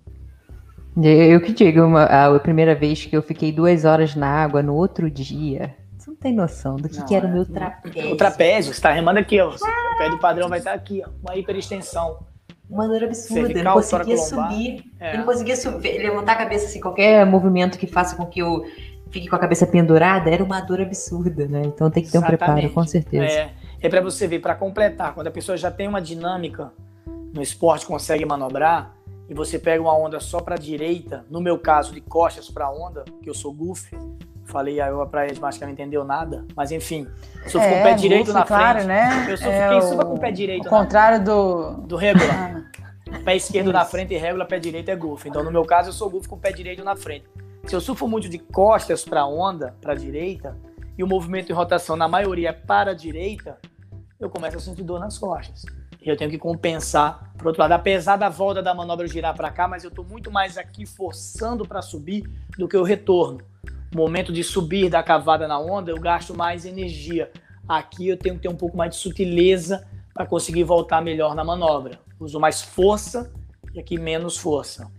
[1.01, 4.75] Eu que digo, uma, a primeira vez que eu fiquei duas horas na água no
[4.75, 5.75] outro dia.
[5.97, 8.11] Você não tem noção do que, não, que era o meu trapézio.
[8.11, 9.49] O trapézio, você tá remando aqui, ó.
[9.49, 11.09] O pé do padrão vai estar aqui, ó.
[11.23, 12.19] Uma hiperextensão.
[12.69, 13.51] Uma dor absurda.
[13.51, 14.85] Eu não conseguia subir.
[14.99, 15.13] É.
[15.13, 18.65] Eu não conseguia subir, levantar a cabeça assim, qualquer movimento que faça com que eu
[19.11, 21.61] fique com a cabeça pendurada, era uma dor absurda, né?
[21.65, 22.43] Então tem que ter Exatamente.
[22.43, 23.25] um preparo, com certeza.
[23.25, 26.73] É, é para você ver, para completar, quando a pessoa já tem uma dinâmica
[27.31, 28.95] no esporte, consegue manobrar,
[29.29, 33.05] e você pega uma onda só para direita, no meu caso, de costas para onda,
[33.21, 33.95] que eu sou goofy,
[34.53, 37.07] falei a eu para eles, mas que não entendeu nada, mas enfim,
[37.47, 38.87] sou é, com o pé direito na claro, frente.
[38.87, 39.27] Né?
[39.29, 40.67] Eu sou é quem suba com o pé direito.
[40.67, 42.63] O contrário do do regular.
[42.69, 43.19] Ah.
[43.25, 43.73] Pé esquerdo Isso.
[43.73, 45.29] na frente e regular, pé direito é goofy.
[45.29, 47.25] Então no meu caso eu sou goofy com o pé direito na frente.
[47.65, 50.57] Se eu surfo muito de costas para a onda, para a direita,
[50.97, 53.57] e o movimento de rotação na maioria é para a direita,
[54.19, 55.65] eu começo a sentir dor nas costas
[56.03, 57.71] e eu tenho que compensar por outro lado.
[57.71, 61.65] Apesar da volta da manobra girar para cá, mas eu estou muito mais aqui forçando
[61.65, 63.39] para subir do que o retorno.
[63.93, 67.31] Momento de subir da cavada na onda, eu gasto mais energia.
[67.67, 71.43] Aqui eu tenho que ter um pouco mais de sutileza para conseguir voltar melhor na
[71.43, 71.99] manobra.
[72.19, 73.31] Uso mais força
[73.73, 74.91] e aqui menos força.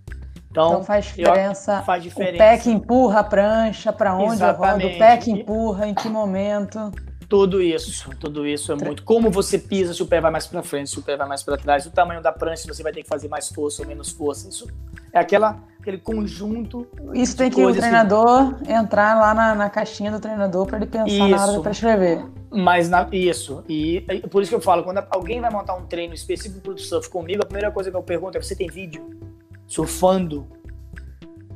[0.50, 2.34] Então, então faz, diferença faz diferença.
[2.34, 4.84] O pé que empurra a prancha, para onde Exatamente.
[4.84, 6.92] eu rodo, o pé que empurra, em que momento.
[7.28, 9.02] Tudo isso, tudo isso é muito.
[9.02, 11.42] Como você pisa, se o pé vai mais para frente, se o pé vai mais
[11.42, 14.10] para trás, o tamanho da prancha, você vai ter que fazer mais força ou menos
[14.10, 14.48] força.
[14.48, 14.66] Isso
[15.12, 16.86] é aquela, aquele conjunto.
[17.14, 18.72] Isso tem que o treinador que...
[18.72, 21.28] entrar lá na, na, caixinha do treinador para ele pensar isso.
[21.28, 22.24] na hora para escrever.
[22.50, 23.64] Mas na, isso.
[23.68, 26.72] E, e por isso que eu falo, quando alguém vai montar um treino específico para
[26.72, 29.08] o surf comigo, a primeira coisa que eu pergunto é: você tem vídeo
[29.66, 30.46] surfando?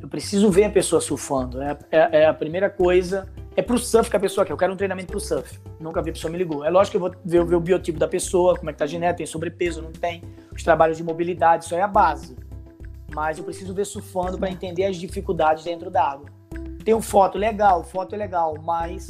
[0.01, 1.61] Eu preciso ver a pessoa surfando.
[1.61, 3.29] É, é, é a primeira coisa
[3.59, 4.53] é pro surf que a pessoa quer.
[4.53, 5.59] Eu quero um treinamento pro surf.
[5.81, 6.65] Nunca vi a pessoa me ligou.
[6.65, 8.85] É lógico que eu vou ver, ver o biotipo da pessoa, como é que tá
[8.85, 10.23] a genética, tem sobrepeso, não tem,
[10.55, 12.37] os trabalhos de mobilidade, isso aí é a base.
[13.13, 16.27] Mas eu preciso ver surfando para entender as dificuldades dentro da água.
[16.85, 19.09] Tem foto, legal, foto é legal, mas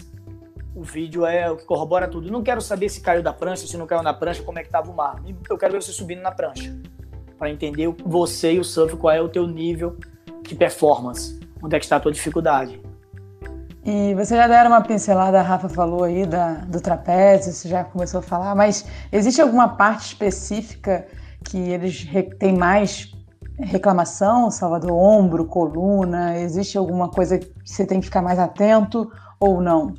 [0.75, 2.33] o vídeo é o que corrobora tudo.
[2.33, 4.71] Não quero saber se caiu da prancha, se não caiu na prancha, como é que
[4.71, 5.23] tava o mar.
[5.51, 6.75] Eu quero ver você subindo na prancha.
[7.37, 9.99] Para entender você e o surf, qual é o teu nível
[10.41, 12.88] de performance, onde é que está a tua dificuldade.
[13.91, 17.83] E você já deram uma pincelada, a Rafa falou aí da, do trapézio, você já
[17.83, 21.09] começou a falar, mas existe alguma parte específica
[21.43, 22.07] que eles
[22.39, 23.11] têm mais
[23.59, 26.39] reclamação, Salvador, ombro, coluna?
[26.39, 29.11] Existe alguma coisa que você tem que ficar mais atento
[29.41, 29.95] ou não?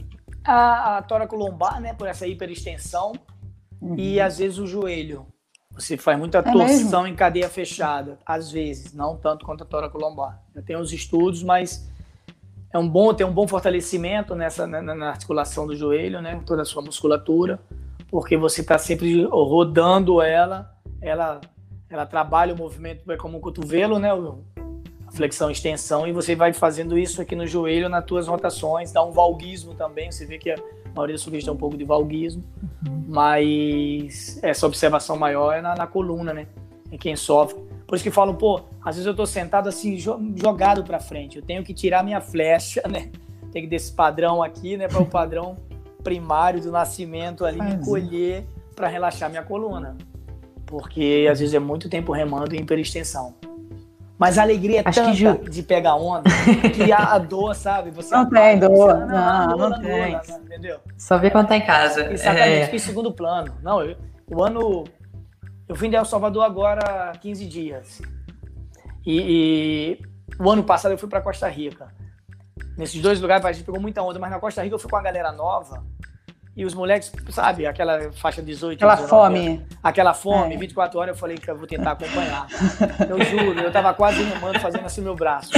[0.45, 3.13] A, a lombar, né, por essa hiperextensão,
[3.81, 3.95] uhum.
[3.97, 5.25] e às vezes o joelho.
[5.73, 7.07] Você faz muita é torção mesmo?
[7.07, 10.43] em cadeia fechada, às vezes, não tanto quanto a tóraco lombar.
[10.53, 11.89] Eu tenho os estudos, mas
[12.71, 16.61] é um bom ter um bom fortalecimento nessa na, na, articulação do joelho, né, toda
[16.61, 17.59] a sua musculatura,
[18.09, 21.41] porque você está sempre rodando ela, ela
[21.89, 26.35] ela trabalha o movimento é como o cotovelo, né, a flexão e extensão e você
[26.35, 30.37] vai fazendo isso aqui no joelho nas tuas rotações, dá um valguismo também, você vê
[30.37, 30.57] que a
[30.95, 32.43] maioria dos surfistas tem um pouco de valguismo,
[32.87, 33.05] uhum.
[33.07, 36.47] mas essa observação maior é na, na coluna, né,
[36.91, 37.68] em quem sofre.
[37.89, 41.37] Por isso que falam, pô, às vezes eu tô sentado assim, jogado para frente.
[41.37, 43.09] Eu tenho que tirar minha flecha, né?
[43.51, 44.87] Tem que desse padrão aqui, né?
[44.87, 45.57] Para o padrão
[46.03, 49.97] primário do nascimento ali, me colher para relaxar minha coluna.
[50.67, 53.33] Porque às vezes é muito tempo remando em hiperextensão.
[54.19, 55.33] Mas a alegria é Acho tanta já...
[55.33, 56.29] de pegar onda
[56.75, 57.89] que a, a dor, sabe?
[57.89, 58.99] Você não tem dor.
[58.99, 60.11] Não, não, não, tem.
[60.11, 60.79] Dor, entendeu?
[60.95, 62.11] Só ver quando tá em casa.
[62.13, 62.75] Exatamente, é...
[62.75, 63.55] em segundo plano.
[63.63, 63.97] Não, eu,
[64.29, 64.83] o ano
[65.69, 68.01] eu vim de El Salvador agora há 15 dias.
[69.05, 71.93] E, e o ano passado eu fui para Costa Rica.
[72.75, 74.97] Nesses dois lugares a gente pegou muita onda, mas na Costa Rica eu fui com
[74.97, 75.83] a galera nova
[76.55, 79.65] E os moleques, sabe, aquela faixa 18, Aquela 19, fome.
[79.83, 80.57] Aquela fome, É.
[80.57, 82.47] 24 horas, eu falei que eu vou tentar acompanhar.
[83.07, 85.51] Eu juro, eu tava quase remando, fazendo assim meu braço.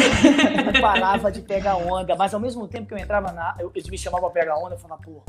[0.66, 3.56] Não parava de pegar onda, mas ao mesmo tempo que eu entrava na.
[3.60, 5.24] Eu, eles me chamavam pra pegar onda, eu falava, pô,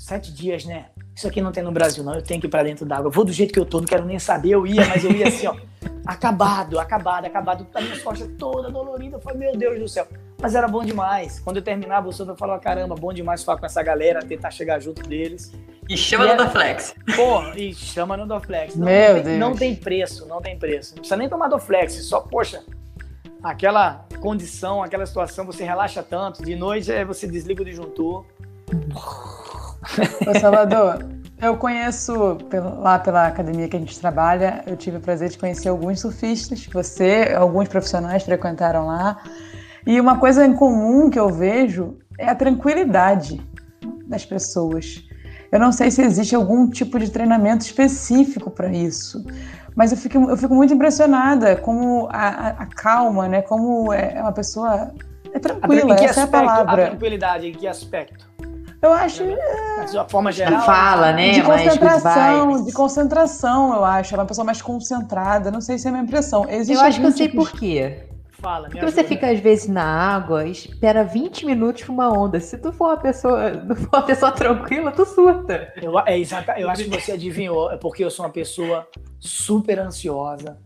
[0.00, 0.86] sete dias, né?
[1.14, 2.14] Isso aqui não tem no Brasil, não.
[2.14, 3.08] Eu tenho que ir pra dentro d'água.
[3.08, 4.50] Eu vou do jeito que eu tô, não quero nem saber.
[4.50, 5.54] Eu ia, mas eu ia assim, ó.
[6.06, 7.66] Acabado, acabado, acabado.
[7.74, 9.16] A minha costas toda dolorida.
[9.16, 10.06] Eu falei, meu Deus do céu.
[10.40, 11.38] Mas era bom demais.
[11.38, 14.80] Quando eu terminava o eu falava, caramba, bom demais falar com essa galera, tentar chegar
[14.80, 15.52] junto deles.
[15.88, 16.94] E chama E no era- da Flex.
[17.14, 18.74] Pô, e chama no Doflex.
[18.76, 19.38] Não, Meu tem, Deus.
[19.38, 20.92] não tem preço, não tem preço.
[20.94, 22.62] Não precisa nem tomar Doflex, só, poxa,
[23.42, 26.42] aquela condição, aquela situação, você relaxa tanto.
[26.42, 28.24] De noite é você desliga o disjuntor.
[30.26, 31.04] Ô, Salvador,
[31.40, 32.38] eu conheço
[32.78, 36.66] lá pela academia que a gente trabalha, eu tive o prazer de conhecer alguns surfistas,
[36.72, 39.18] você, alguns profissionais frequentaram lá.
[39.86, 43.40] E uma coisa em comum que eu vejo é a tranquilidade
[44.06, 45.02] das pessoas.
[45.50, 49.24] Eu não sei se existe algum tipo de treinamento específico para isso,
[49.74, 53.42] mas eu fico, eu fico muito impressionada como a, a- a calma, né?
[53.42, 54.92] Como é é uma pessoa
[55.32, 56.44] é A tran- tranquila, que essa é a aspecto?
[56.44, 56.86] A palavra.
[56.88, 58.29] tranquilidade, em que aspecto?
[58.82, 60.64] Eu acho De uma forma geral.
[60.64, 61.32] Fala, né?
[61.32, 64.14] de concentração, de concentração, eu acho.
[64.14, 65.50] É uma pessoa mais concentrada.
[65.50, 66.48] Não sei se é a minha impressão.
[66.48, 68.06] Existe Eu acho que eu sei tipo por quê.
[68.40, 69.04] Fala, Porque você ajuda.
[69.04, 72.40] fica, às vezes, na água e espera 20 minutos pra uma onda.
[72.40, 75.70] Se tu for uma pessoa, não for uma pessoa tranquila, tu surta.
[75.76, 79.78] Eu, é exata, eu acho que você adivinhou, é porque eu sou uma pessoa super
[79.78, 80.56] ansiosa.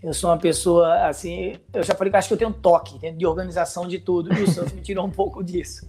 [0.00, 2.52] Eu sou uma pessoa, assim, eu já falei que eu acho que eu tenho um
[2.52, 5.84] toque de organização de tudo, e o surf me tirou um pouco disso.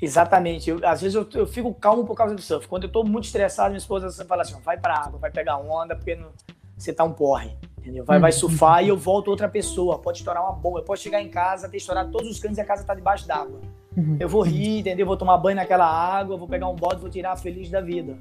[0.00, 0.70] Exatamente.
[0.70, 2.66] Eu- às vezes eu, eu fico calmo por causa do surf.
[2.68, 5.94] Quando eu tô muito estressado, minha esposa fala assim: vai pra água, vai pegar onda,
[5.96, 6.28] porque não-
[6.76, 7.50] você tá um porre.
[7.78, 8.04] Entendeu?
[8.04, 9.98] Vai, vai surfar e eu volto outra pessoa.
[9.98, 10.80] Pode estourar uma bomba.
[10.80, 13.26] Eu posso chegar em casa, ter estourado todos os canos e a casa tá debaixo
[13.26, 13.60] d'água.
[13.96, 14.16] Uhum.
[14.20, 15.06] Eu vou rir, entendeu?
[15.06, 18.16] Vou tomar banho naquela água, vou pegar um bode, vou tirar feliz da vida.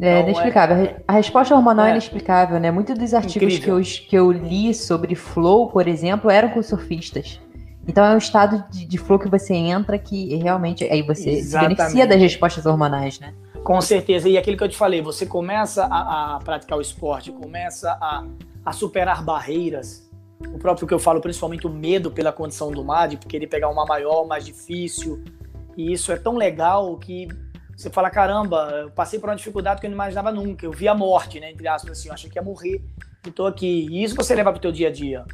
[0.00, 0.96] É Então, inexplicável.
[1.08, 1.92] A resposta hormonal é, É.
[1.92, 2.70] inexplicável, né?
[2.70, 7.40] Muitos dos artigos que eu, que eu li sobre flow, por exemplo, eram com surfistas.
[7.86, 11.30] Então é um estado de, de flow que você entra que realmente aí você se
[11.30, 11.76] Exatamente.
[11.76, 13.34] beneficia das respostas hormonais, né?
[13.62, 14.28] Com certeza.
[14.28, 18.24] E aquilo que eu te falei, você começa a, a praticar o esporte, começa a,
[18.64, 20.10] a superar barreiras.
[20.48, 23.70] O próprio que eu falo, principalmente o medo pela condição do mar, de querer pegar
[23.70, 25.22] uma maior, mais difícil.
[25.76, 27.28] E isso é tão legal que
[27.76, 30.64] você fala, caramba, eu passei por uma dificuldade que eu não imaginava nunca.
[30.64, 31.50] Eu vi a morte, né?
[31.50, 32.82] Entre aspas, assim, eu achei que ia morrer
[33.26, 33.88] e tô aqui.
[33.90, 35.24] E isso você leva pro teu dia a dia.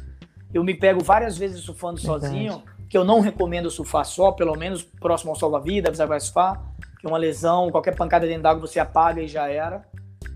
[0.53, 2.25] Eu me pego várias vezes surfando Verdade.
[2.25, 6.61] sozinho, que eu não recomendo surfar só, pelo menos próximo ao salva-vida, você vai surfar,
[6.99, 9.83] que uma lesão, qualquer pancada dentro d'água você apaga e já era.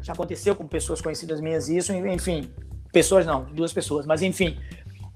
[0.01, 2.49] Já aconteceu com pessoas conhecidas minhas isso, enfim.
[2.91, 4.57] Pessoas não, duas pessoas, mas enfim.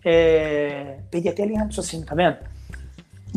[0.04, 1.00] É...
[1.10, 2.38] Perdi até a linha de raciocínio, tá vendo?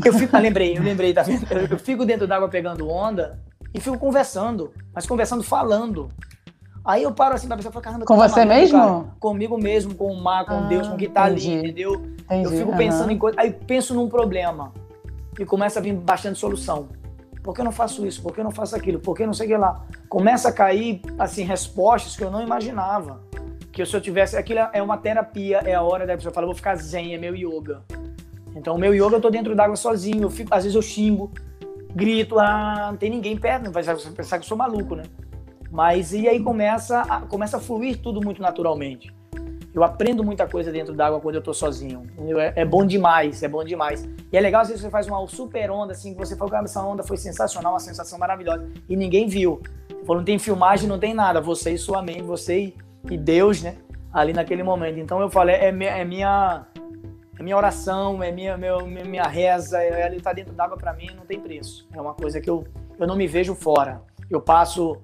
[0.05, 1.47] Eu fico, ah, lembrei, eu lembrei, tá vendo?
[1.51, 3.39] Eu, eu fico dentro d'água pegando onda
[3.75, 6.09] e fico conversando, mas conversando falando.
[6.85, 8.79] Aí eu paro assim pra pensar, falo, caramba, Com tá você maluco, mesmo?
[8.81, 9.05] cara?
[9.21, 11.51] Comigo mesmo, com o mar, com Ah, Deus, com o que tá entendi.
[11.53, 11.95] ali, entendeu?
[12.25, 12.45] Entendi.
[12.45, 14.73] Eu fico pensando em coisa, aí penso num problema
[15.39, 16.89] e começa a vir bastante solução.
[17.43, 18.21] Por que eu não faço isso?
[18.23, 18.99] Por que eu não faço aquilo?
[18.99, 19.85] Por que eu não sei o que lá?
[20.09, 23.21] Começa a cair assim respostas que eu não imaginava.
[23.73, 26.55] Que se eu tivesse, aquilo é uma terapia, é a hora da pessoa falar, vou
[26.55, 27.83] ficar zen, é meu yoga.
[28.55, 31.33] Então, o meu yoga eu tô dentro d'água sozinho, eu fico, às vezes eu xingo,
[31.95, 35.05] grito, ah, não tem ninguém perto, vai pensar que eu sou maluco, né?
[35.73, 39.11] Mas e aí começa a, começa a fluir tudo muito naturalmente.
[39.75, 42.07] Eu aprendo muita coisa dentro d'água quando eu tô sozinho.
[42.39, 44.07] É, é bom demais, é bom demais.
[44.31, 46.65] E é legal às vezes você faz uma super onda assim, que você fala, cara,
[46.65, 48.69] essa onda foi sensacional, uma sensação maravilhosa.
[48.87, 49.63] E ninguém viu.
[50.07, 51.41] Falou, não tem filmagem, não tem nada.
[51.41, 52.75] Você e sua mente, você
[53.11, 53.77] e, Deus, né?
[54.13, 54.99] Ali naquele momento.
[54.99, 56.67] Então eu falei, é, é minha
[57.39, 61.09] é minha oração, é minha, meu, minha reza, é, ela tá dentro d'água para mim,
[61.17, 61.89] não tem preço.
[61.95, 62.67] É uma coisa que eu,
[62.99, 64.03] eu não me vejo fora.
[64.31, 65.01] Eu passo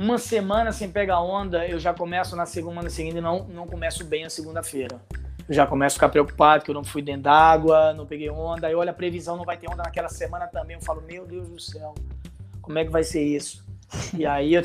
[0.00, 4.02] uma semana sem pegar onda, eu já começo na segunda seguinte e não, não começo
[4.02, 4.98] bem a segunda-feira.
[5.46, 8.66] Eu já começo a ficar preocupado que eu não fui dentro d'água, não peguei onda.
[8.66, 10.76] Aí olha a previsão, não vai ter onda naquela semana também.
[10.76, 11.94] Eu falo, meu Deus do céu,
[12.62, 13.62] como é que vai ser isso?
[14.16, 14.62] E aí eu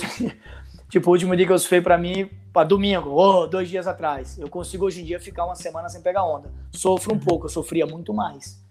[0.88, 4.40] tipo, o último dia que eu surfei pra mim, pra domingo, oh, dois dias atrás.
[4.40, 6.50] Eu consigo hoje em dia ficar uma semana sem pegar onda.
[6.72, 8.64] Sofro um pouco, eu sofria muito mais.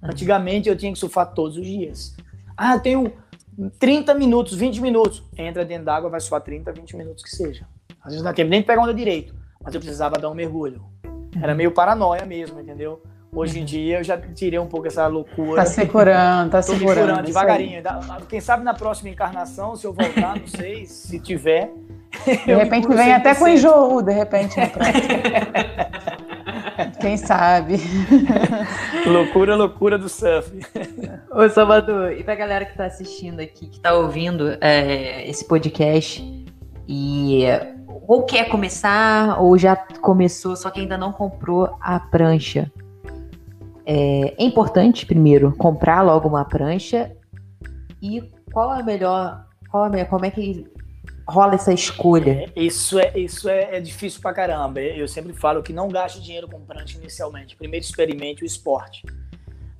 [0.00, 2.14] Antigamente eu tinha que surfar todos os dias.
[2.56, 3.12] Ah, eu tenho
[3.78, 5.22] 30 minutos, 20 minutos.
[5.36, 7.66] Entra dentro d'água, vai surfar 30, 20 minutos que seja.
[8.00, 10.34] Às vezes não dá tempo nem de pegar onda direito, mas eu precisava dar um
[10.34, 10.82] mergulho.
[11.40, 13.02] Era meio paranoia mesmo, entendeu?
[13.34, 15.62] Hoje em dia eu já tirei um pouco essa loucura.
[15.62, 17.24] Tá segurando, tá Tô segurando.
[17.24, 17.82] devagarinho.
[18.28, 21.72] Quem sabe na próxima encarnação, se eu voltar, não sei, se tiver.
[22.26, 24.56] De repente vem até com enjoo, de repente.
[27.00, 27.76] Quem sabe?
[29.06, 30.50] loucura, loucura do surf.
[31.30, 36.22] Ô, Salvador, e pra galera que tá assistindo aqui, que tá ouvindo é, esse podcast
[36.88, 37.44] e
[38.06, 42.70] ou quer começar ou já começou, só que ainda não comprou a prancha.
[43.84, 47.10] É, é importante, primeiro, comprar logo uma prancha
[48.00, 50.66] e qual é a melhor, qual é a melhor, como é que
[51.26, 52.50] rola essa escolha?
[52.54, 54.80] É, isso é, isso é, é, difícil pra caramba.
[54.80, 57.56] Eu sempre falo que não gaste dinheiro com prancha inicialmente.
[57.56, 59.04] Primeiro experimente o esporte.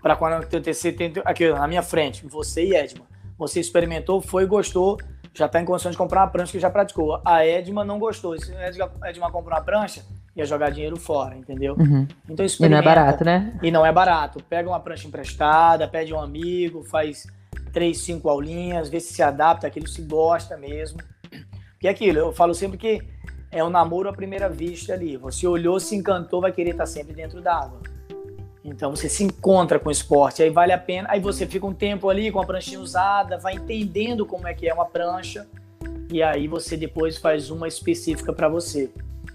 [0.00, 3.04] Para quando você tem aqui na minha frente, você e Edma.
[3.38, 4.98] Você experimentou, foi, gostou,
[5.34, 7.20] já está em condições de comprar uma prancha que já praticou.
[7.24, 8.38] A Edma não gostou.
[8.38, 10.02] Se a Edma comprou uma prancha,
[10.34, 11.74] ia jogar dinheiro fora, entendeu?
[11.78, 12.06] Uhum.
[12.28, 13.58] Então E não é barato, né?
[13.62, 14.42] E não é barato.
[14.48, 17.26] Pega uma prancha emprestada, pede um amigo, faz
[17.72, 20.98] três, cinco aulinhas, vê se se adapta, aquilo se gosta mesmo.
[21.82, 23.02] E aquilo, eu falo sempre que
[23.50, 25.16] é um namoro à primeira vista ali.
[25.16, 27.80] Você olhou, se encantou, vai querer estar sempre dentro d'água.
[28.64, 31.08] Então você se encontra com o esporte, aí vale a pena.
[31.10, 34.68] Aí você fica um tempo ali com a pranchinha usada, vai entendendo como é que
[34.68, 35.48] é uma prancha,
[36.10, 38.90] e aí você depois faz uma específica para você.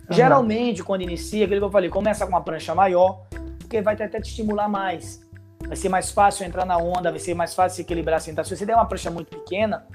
[0.09, 0.15] Uhum.
[0.15, 3.25] Geralmente, quando inicia, aquilo que eu falei, começa com uma prancha maior,
[3.59, 5.21] porque vai até te estimular mais.
[5.67, 8.45] Vai ser mais fácil entrar na onda, vai ser mais fácil se equilibrar, sentar.
[8.45, 9.85] Se você der uma prancha muito pequena,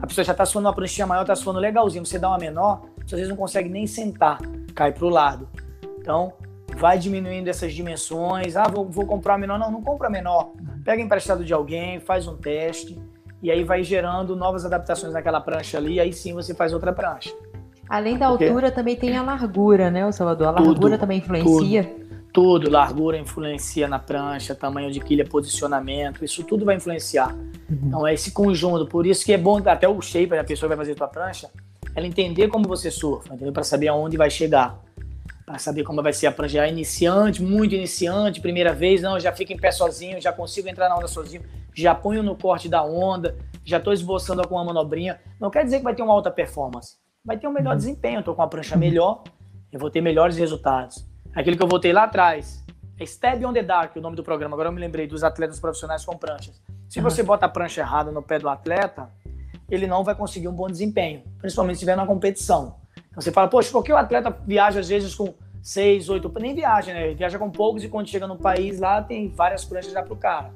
[0.00, 2.04] a pessoa já está suando uma pranchinha maior, está suando legalzinho.
[2.04, 4.40] Você dá uma menor, você às vezes não consegue nem sentar,
[4.74, 5.48] cai para o lado.
[5.98, 6.32] Então,
[6.76, 8.56] vai diminuindo essas dimensões.
[8.56, 9.58] Ah, vou, vou comprar menor.
[9.58, 10.52] Não, não compra menor.
[10.84, 13.00] Pega emprestado de alguém, faz um teste
[13.42, 15.94] e aí vai gerando novas adaptações naquela prancha ali.
[15.94, 17.32] E aí sim você faz outra prancha.
[17.88, 18.44] Além da Porque...
[18.46, 20.48] altura, também tem a largura, né, o Salvador?
[20.48, 21.84] A largura tudo, também influencia.
[21.84, 22.01] Tudo,
[22.32, 27.34] tudo, largura influencia na prancha, tamanho de quilha, posicionamento, isso tudo vai influenciar.
[27.34, 27.80] Uhum.
[27.84, 30.76] Então é esse conjunto, por isso que é bom até o shape da pessoa que
[30.76, 31.50] vai fazer a tua prancha,
[31.94, 33.52] ela entender como você surfa, entendeu?
[33.52, 34.80] Para saber aonde vai chegar
[35.44, 36.66] para saber como vai ser a prancha.
[36.66, 40.96] iniciante, muito iniciante, primeira vez, não, já fico em pé sozinho, já consigo entrar na
[40.96, 41.42] onda sozinho,
[41.74, 45.20] já ponho no corte da onda, já estou esboçando com uma manobrinha.
[45.40, 47.76] Não quer dizer que vai ter uma alta performance, vai ter um melhor uhum.
[47.76, 49.24] desempenho, estou com a prancha melhor,
[49.70, 51.06] eu vou ter melhores resultados.
[51.34, 52.62] Aquilo que eu voltei lá atrás,
[53.00, 55.58] é Step on the Dark, o nome do programa, agora eu me lembrei, dos atletas
[55.58, 56.60] profissionais com pranchas.
[56.88, 57.04] Se uhum.
[57.04, 59.08] você bota a prancha errada no pé do atleta,
[59.70, 62.76] ele não vai conseguir um bom desempenho, principalmente se estiver na competição.
[63.10, 66.54] Então você fala, poxa, por que o atleta viaja às vezes com seis, oito, nem
[66.54, 67.06] viaja, né?
[67.06, 70.16] Ele viaja com poucos e quando chega no país lá tem várias pranchas já pro
[70.16, 70.52] cara.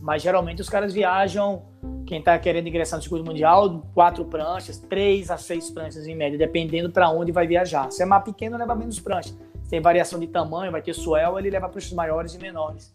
[0.00, 1.62] Mas geralmente os caras viajam,
[2.06, 6.38] quem tá querendo ingressar no circuito mundial, quatro pranchas, três a seis pranchas em média,
[6.38, 7.90] dependendo para onde vai viajar.
[7.92, 9.36] Se é mais pequeno, leva menos pranchas.
[9.68, 12.94] Tem variação de tamanho, vai ter swell, ele leva pranchas maiores e menores.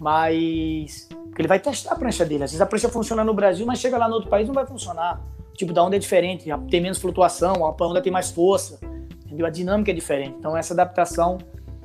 [0.00, 1.08] Mas
[1.38, 2.44] ele vai testar a prancha dele.
[2.44, 4.66] Às vezes a prancha funciona no Brasil, mas chega lá no outro país não vai
[4.66, 5.20] funcionar
[5.60, 8.78] tipo da onda é diferente, tem menos flutuação, a onda tem mais força,
[9.26, 9.46] entendeu?
[9.46, 10.34] A dinâmica é diferente.
[10.38, 11.38] Então essa adaptação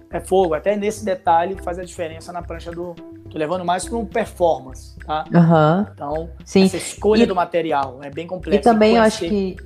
[0.10, 0.54] é fogo.
[0.54, 2.96] Até nesse detalhe faz a diferença na prancha do.
[3.30, 5.26] Tô levando mais para um performance, tá?
[5.34, 5.92] Uhum.
[5.94, 6.64] Então, Sim.
[6.64, 8.60] essa escolha e, do material é bem complexo.
[8.60, 9.58] E também eu acho que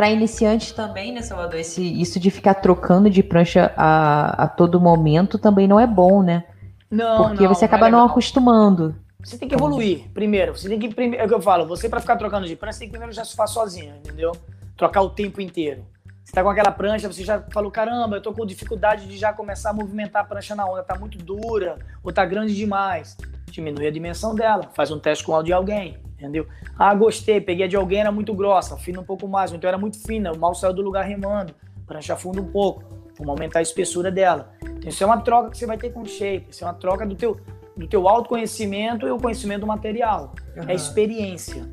[0.00, 4.80] para iniciante também, né, Salvador, esse, isso de ficar trocando de prancha a, a todo
[4.80, 6.44] momento também não é bom, né?
[6.90, 8.96] Não, Porque não, você acaba não, é não acostumando.
[9.22, 10.56] Você tem que evoluir primeiro.
[10.56, 12.72] Você tem que primeiro, é o que eu falo, você para ficar trocando de prancha,
[12.72, 14.32] você tem que primeiro já surfar sozinho, entendeu?
[14.74, 15.84] Trocar o tempo inteiro.
[16.24, 19.34] Você tá com aquela prancha, você já falou, caramba, eu tô com dificuldade de já
[19.34, 23.18] começar a movimentar a prancha na onda, tá muito dura, ou tá grande demais.
[23.50, 26.46] Diminui a dimensão dela, faz um teste com a de alguém, entendeu?
[26.78, 29.78] Ah, gostei, peguei a de alguém, era muito grossa, fina um pouco mais, então era
[29.78, 31.54] muito fina, mal saiu do lugar remando,
[31.86, 32.84] prancha funda um pouco,
[33.18, 34.52] vamos aumentar a espessura dela.
[34.62, 36.74] Então isso é uma troca que você vai ter com o shape, isso é uma
[36.74, 37.40] troca do teu,
[37.76, 40.32] do teu autoconhecimento e o conhecimento material.
[40.56, 40.68] Uhum.
[40.68, 41.68] É experiência.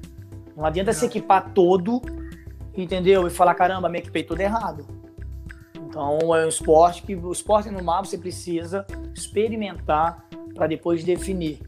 [0.56, 0.98] Não adianta uhum.
[0.98, 2.02] se equipar todo,
[2.76, 3.28] entendeu?
[3.28, 4.88] E falar, caramba, me equipei tudo errado.
[5.76, 10.27] Então é um esporte que o esporte no mar você precisa experimentar
[10.58, 11.60] para depois definir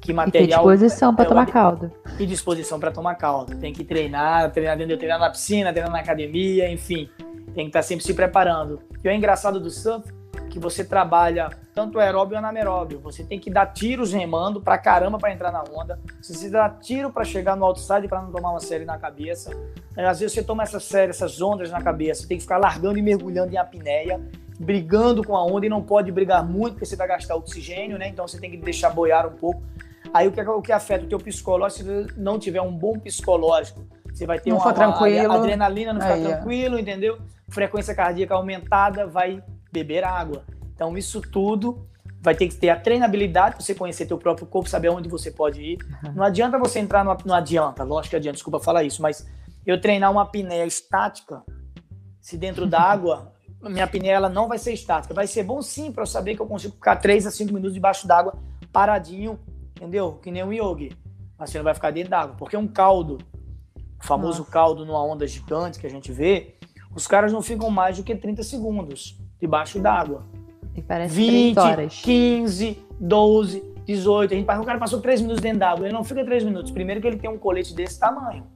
[0.00, 0.44] que material.
[0.44, 1.92] E disposição para é tomar caldo.
[2.18, 3.56] E disposição para tomar caldo.
[3.56, 7.08] Tem que treinar, treinar dentro, treinar na piscina, treinar na academia, enfim.
[7.54, 8.80] Tem que estar tá sempre se preparando.
[9.04, 10.10] E o engraçado do surf
[10.50, 13.00] que você trabalha tanto aeróbio ou anaeróbio.
[13.00, 15.98] Você tem que dar tiros remando pra caramba para entrar na onda.
[16.20, 19.50] Você se dá tiro para chegar no outside para não tomar uma série na cabeça.
[19.96, 22.22] É, às vezes você toma essa série, essas ondas na cabeça.
[22.22, 24.20] Você tem que ficar largando e mergulhando em apneia,
[24.60, 28.08] brigando com a onda e não pode brigar muito porque você vai gastar oxigênio, né?
[28.08, 29.62] Então você tem que deixar boiar um pouco.
[30.12, 33.82] Aí o que, o que afeta o teu psicológico, se não tiver um bom psicológico,
[34.12, 35.32] você vai ter não uma, tranquilo.
[35.32, 37.18] adrenalina, não ficar tranquilo, entendeu?
[37.48, 39.42] Frequência cardíaca aumentada, vai
[39.72, 40.44] beber água.
[40.74, 41.86] Então, isso tudo
[42.20, 45.30] vai ter que ter a treinabilidade para você conhecer teu próprio corpo, saber onde você
[45.30, 45.78] pode ir.
[46.04, 46.12] Uhum.
[46.16, 49.26] Não adianta você entrar no, não adianta, lógico que adianta, desculpa falar isso, mas
[49.66, 51.42] eu treinar uma apneia estática,
[52.20, 53.29] se dentro da água
[53.68, 55.12] minha apneia não vai ser estática.
[55.12, 57.74] Vai ser bom sim para eu saber que eu consigo ficar 3 a 5 minutos
[57.74, 58.34] debaixo d'água
[58.72, 59.38] paradinho,
[59.76, 60.18] entendeu?
[60.22, 60.92] Que nem um yogi.
[61.38, 62.36] Mas você não vai ficar dentro d'água.
[62.38, 63.18] Porque um caldo,
[63.76, 64.50] o famoso Nossa.
[64.50, 66.54] caldo numa onda gigante que a gente vê,
[66.94, 70.24] os caras não ficam mais do que 30 segundos debaixo d'água.
[70.74, 72.00] E parece 20, horas.
[72.02, 74.32] 15, 12, 18.
[74.32, 75.86] A gente, o cara passou 3 minutos dentro d'água.
[75.86, 76.70] Ele não fica 3 minutos.
[76.70, 78.46] Primeiro que ele tem um colete desse tamanho.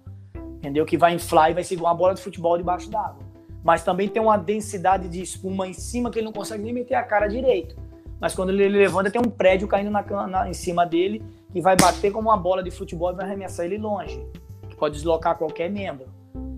[0.57, 0.87] Entendeu?
[0.87, 3.24] Que vai inflar e vai ser igual uma bola de futebol debaixo d'água.
[3.65, 6.95] Mas também tem uma densidade de espuma em cima que ele não consegue nem meter
[6.95, 7.75] a cara direito.
[8.21, 11.75] Mas quando ele levanta, tem um prédio caindo na, na, em cima dele que vai
[11.75, 14.23] bater como uma bola de futebol e vai arremessar ele longe.
[14.69, 16.07] Que pode deslocar qualquer membro.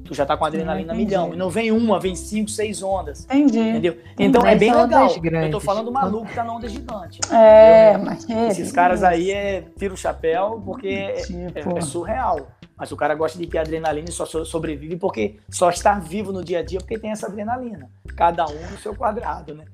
[0.06, 1.34] Tu já tá com adrenalina ah, milhão.
[1.34, 3.24] E não vem uma, vem cinco, seis ondas.
[3.24, 3.58] Entendi.
[3.58, 3.98] Entendeu?
[4.18, 5.10] Então é bem legal.
[5.10, 7.20] Eu tô falando do maluco que tá na onda gigante.
[7.32, 11.76] É, mas é, Esses caras aí é tira o chapéu porque é, tipo...
[11.76, 12.46] é, é, surreal.
[12.76, 16.44] Mas o cara gosta de ter adrenalina e só sobrevive porque só está vivo no
[16.44, 17.90] dia a dia porque tem essa adrenalina.
[18.14, 19.64] Cada um no seu quadrado, né?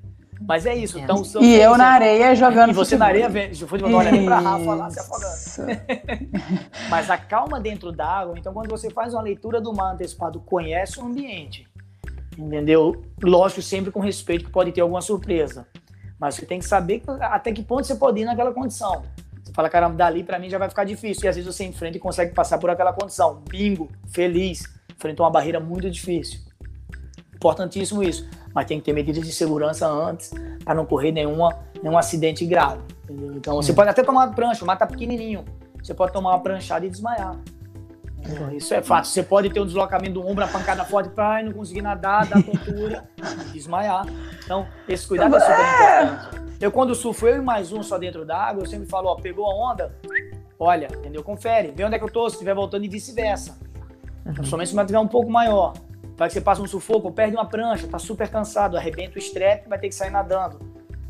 [0.41, 0.99] Mas é isso.
[0.99, 2.71] Então, e eu na areia jogando.
[2.71, 2.99] E você futebol.
[2.99, 5.79] na areia, vendo, futebol, olha nem pra Rafa lá se afogando.
[6.89, 10.99] Mas a calma dentro d'água, então quando você faz uma leitura do mar antecipado, conhece
[10.99, 11.67] o ambiente.
[12.37, 13.03] Entendeu?
[13.21, 15.67] Lógico, sempre com respeito que pode ter alguma surpresa.
[16.19, 19.03] Mas você tem que saber até que ponto você pode ir naquela condição.
[19.53, 21.25] Fala, caramba, dali para mim já vai ficar difícil.
[21.25, 23.41] E às vezes você enfrenta e consegue passar por aquela condição.
[23.49, 24.63] Bingo, feliz,
[24.95, 26.39] enfrentou uma barreira muito difícil.
[27.35, 30.31] Importantíssimo isso mas tem que ter medidas de segurança antes
[30.63, 32.81] para não correr nenhuma, nenhum acidente grave.
[33.03, 33.33] Entendeu?
[33.35, 33.75] Então, você hum.
[33.75, 35.43] pode até tomar prancha, o mar tá pequenininho.
[35.81, 37.35] Você pode tomar uma pranchada e desmaiar.
[38.55, 39.13] Isso é fácil.
[39.13, 42.41] Você pode ter um deslocamento do ombro, a pancada forte para não conseguir nadar, dar
[42.43, 43.03] tontura,
[43.53, 44.05] desmaiar.
[44.43, 46.43] Então, esse cuidado é super importante.
[46.61, 49.15] Eu, quando surfo, eu e mais um só dentro da água, eu sempre falo, ó,
[49.15, 49.93] pegou a onda,
[50.57, 51.21] olha, entendeu?
[51.23, 53.57] Confere, vê onde é que eu tô, se estiver voltando e vice-versa.
[54.25, 54.43] Uhum.
[54.45, 55.73] Somente se estiver um pouco maior.
[56.15, 59.67] Vai que você passa um sufoco, perde uma prancha, tá super cansado, arrebenta o strep,
[59.67, 60.59] vai ter que sair nadando.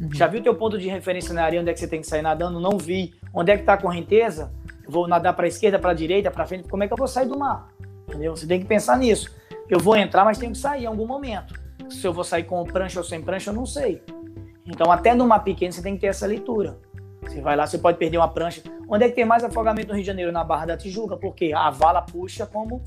[0.01, 0.11] Uhum.
[0.13, 2.21] Já viu teu ponto de referência na areia, onde é que você tem que sair
[2.21, 2.59] nadando?
[2.59, 3.13] Não vi.
[3.33, 4.51] Onde é que tá a correnteza?
[4.87, 7.37] Vou nadar para esquerda, para direita, para frente, como é que eu vou sair do
[7.37, 7.69] mar?
[8.07, 8.35] Entendeu?
[8.35, 9.31] Você tem que pensar nisso.
[9.69, 11.53] Eu vou entrar, mas tenho que sair em algum momento.
[11.89, 14.03] Se eu vou sair com prancha ou sem prancha, eu não sei.
[14.65, 16.77] Então, até no mar pequeno, você tem que ter essa leitura.
[17.21, 18.61] Você vai lá, você pode perder uma prancha.
[18.87, 20.31] Onde é que tem mais afogamento no Rio de Janeiro?
[20.31, 22.83] Na Barra da Tijuca, porque a vala puxa como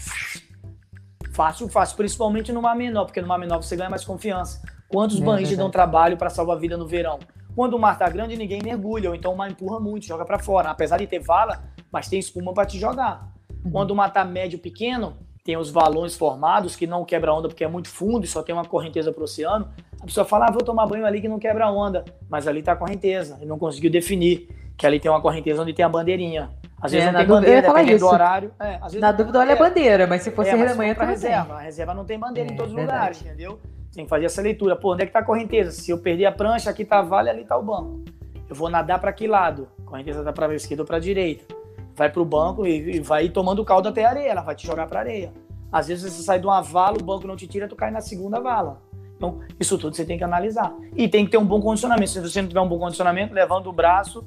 [1.37, 4.63] Fácil, fácil, principalmente no mar menor, porque no mar menor você ganha mais confiança.
[4.89, 7.19] Quantos é, banhistas dão trabalho para salvar a vida no verão?
[7.57, 10.39] Quando o mar tá grande, ninguém mergulha, ou então o mar empurra muito, joga para
[10.39, 10.71] fora.
[10.71, 13.33] Apesar de ter vala, mas tem espuma para te jogar.
[13.65, 13.71] Uhum.
[13.71, 17.65] Quando o mar tá médio pequeno, tem os valões formados que não quebra onda porque
[17.65, 19.71] é muito fundo e só tem uma correnteza para o oceano.
[19.99, 22.73] A pessoa fala, ah, vou tomar banho ali que não quebra onda, mas ali tá
[22.73, 23.39] a correnteza.
[23.41, 26.51] Ele não conseguiu definir que ali tem uma correnteza onde tem a bandeirinha.
[26.79, 28.53] Às vezes é, não tem bandeira, dependendo do horário.
[28.61, 31.55] É, na dúvida, olha a bandeira, mas se fosse é, manhã, para reserva.
[31.55, 33.59] A reserva não tem bandeira em é, todos os lugares, entendeu?
[33.97, 34.77] Tem que fazer essa leitura.
[34.77, 35.71] Pô, onde é que tá a correnteza?
[35.71, 38.05] Se eu perder a prancha, aqui tá a vale, ali tá o banco.
[38.47, 39.69] Eu vou nadar para que lado?
[39.81, 41.47] A correnteza tá para esquerda ou para direita.
[41.95, 44.67] Vai para o banco e, e vai tomando caldo até a areia, ela vai te
[44.67, 45.33] jogar para areia.
[45.73, 48.03] Às vezes você sai de uma vala, o banco não te tira, tu cai na
[48.03, 48.83] segunda vala.
[49.17, 50.75] Então, isso tudo você tem que analisar.
[50.95, 52.11] E tem que ter um bom condicionamento.
[52.11, 54.27] Se você não tiver um bom condicionamento, levando o braço,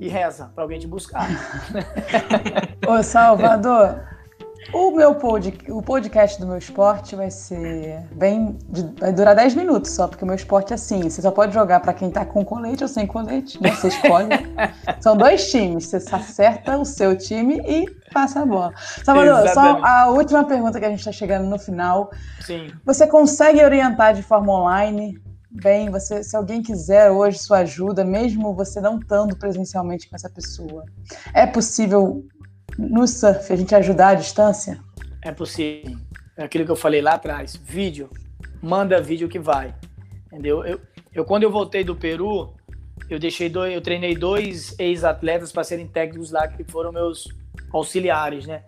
[0.00, 1.28] e reza para alguém te buscar.
[2.88, 4.00] Ô, Salvador,
[4.72, 8.58] o meu pod, o podcast do meu esporte vai ser bem.
[8.98, 11.80] Vai durar 10 minutos só, porque o meu esporte é assim: você só pode jogar
[11.80, 13.70] para quem tá com colete ou sem colete, né?
[13.74, 14.28] Você escolhe.
[15.00, 18.72] São dois times, você acerta o seu time e passa a bola.
[19.04, 22.10] Salvador, só a última pergunta que a gente está chegando no final.
[22.40, 22.70] Sim.
[22.84, 25.18] Você consegue orientar de forma online
[25.50, 30.28] bem, você, se alguém quiser hoje sua ajuda, mesmo você não estando presencialmente com essa
[30.28, 30.84] pessoa,
[31.34, 32.24] é possível
[32.76, 34.80] no surf a gente ajudar à distância?
[35.22, 35.96] É possível.
[36.36, 37.56] É aquilo que eu falei lá atrás.
[37.56, 38.10] Vídeo.
[38.62, 39.74] Manda vídeo que vai.
[40.26, 40.64] Entendeu?
[40.64, 40.80] Eu,
[41.14, 42.54] eu quando eu voltei do Peru,
[43.08, 47.28] eu deixei dois, eu treinei dois ex-atletas para serem técnicos lá que foram meus
[47.72, 48.62] auxiliares, né?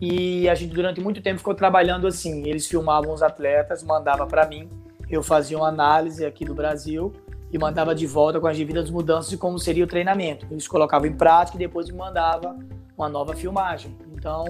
[0.00, 2.46] E a gente durante muito tempo ficou trabalhando assim.
[2.46, 4.68] Eles filmavam os atletas, mandava para mim
[5.08, 7.12] eu fazia uma análise aqui do Brasil
[7.52, 10.46] e mandava de volta com as devidas mudanças de como seria o treinamento.
[10.50, 12.58] Eles colocavam em prática e depois me mandava
[12.96, 13.96] uma nova filmagem.
[14.12, 14.44] Então,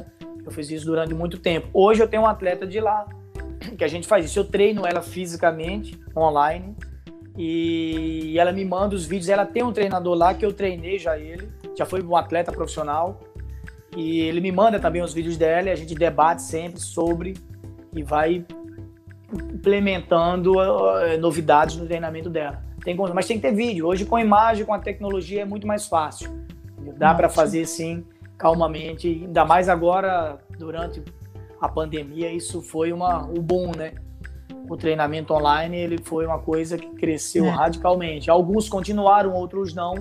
[0.44, 1.68] eu fiz isso durante muito tempo.
[1.72, 3.06] Hoje eu tenho um atleta de lá
[3.76, 4.38] que a gente faz isso.
[4.38, 6.76] Eu treino ela fisicamente, online,
[7.36, 9.28] e ela me manda os vídeos.
[9.28, 13.20] Ela tem um treinador lá que eu treinei já ele, já foi um atleta profissional,
[13.96, 17.34] e ele me manda também os vídeos dela e a gente debate sempre sobre
[17.94, 18.44] e vai
[19.32, 22.62] implementando uh, novidades no treinamento dela.
[22.84, 23.86] Tem, mas tem que ter vídeo.
[23.86, 26.30] Hoje, com imagem, com a tecnologia, é muito mais fácil.
[26.96, 28.04] Dá para fazer sim,
[28.38, 29.08] calmamente.
[29.24, 31.02] Ainda mais agora, durante
[31.60, 33.92] a pandemia, isso foi uma, o boom, né?
[34.68, 37.50] o treinamento online ele foi uma coisa que cresceu É.
[37.50, 38.28] radicalmente.
[38.28, 39.94] Alguns continuaram, outros não,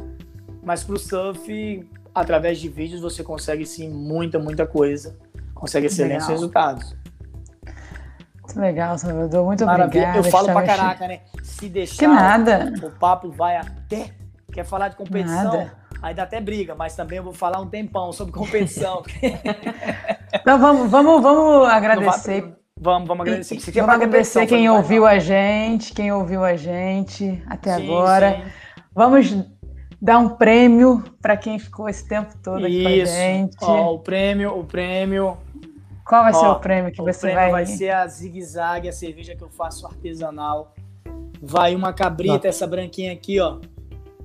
[0.63, 5.15] mas para o surf, através de vídeos, você consegue sim muita, muita coisa.
[5.53, 6.31] Consegue excelentes Legal.
[6.31, 6.95] resultados.
[8.41, 9.45] Muito legal, Salvador.
[9.45, 9.87] Muito Maravilha.
[10.09, 10.17] obrigada.
[10.27, 11.19] Eu falo pra Estamos- caraca, né?
[11.43, 12.73] Se deixar, Que nada.
[12.83, 14.11] o papo vai até.
[14.51, 15.43] Quer falar de competição?
[15.43, 15.73] Nada.
[16.05, 19.01] Aí dá até briga, mas também eu vou falar um tempão sobre competição.
[20.39, 22.53] Então vamos, vamos, vamos vai- agradecer.
[22.79, 23.59] Vamos, vamos agradecer.
[23.59, 25.15] Se quer Vamos agradecer quem ouviu legal.
[25.15, 28.35] a gente, quem ouviu a gente até Sim, agora.
[28.35, 28.51] sim.
[28.93, 29.35] Vamos
[29.99, 33.13] dar um prêmio para quem ficou esse tempo todo aqui com a Isso.
[33.13, 33.57] gente.
[33.63, 35.37] Ó, o prêmio, o prêmio,
[36.05, 37.51] Qual vai ser ó, o prêmio que o você prêmio vai...
[37.51, 40.75] vai ser a Zig Zag, a cerveja que eu faço artesanal.
[41.41, 43.57] Vai uma cabrita, essa branquinha aqui, ó.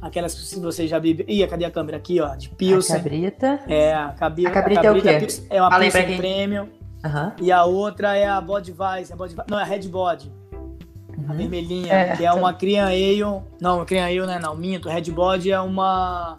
[0.00, 1.26] Aquelas que vocês já bebem.
[1.28, 1.98] Ih, cadê a câmera?
[1.98, 2.96] Aqui, ó, de A Pilsen.
[2.96, 3.60] cabrita.
[3.68, 4.46] É, a, cabi...
[4.46, 5.26] A cabrita é o quê?
[5.50, 6.68] É uma aí pra Pilsen Premium.
[7.04, 7.32] Aham.
[7.40, 9.12] E a outra é a Budweiser.
[9.12, 10.30] A Budweiser não, é a Red Bod.
[10.52, 11.36] A Uhum.
[11.36, 12.16] vermelhinha, Certo.
[12.18, 13.42] que é uma Crian Ale.
[13.60, 14.88] Não, Crian Ale não é não, minto.
[14.88, 16.38] Red Bod é uma...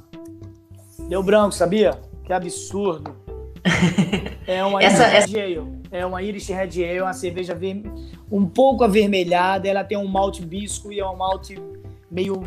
[1.07, 1.99] Deu branco, sabia?
[2.24, 3.16] Que absurdo.
[4.47, 5.82] É uma Essa- Irish Red Ale.
[5.91, 7.84] É uma Irish Red Ale, uma cerveja ver-
[8.32, 9.68] um pouco avermelhada.
[9.68, 11.62] Ela tem um malte bisco e é um malte
[12.09, 12.41] meio,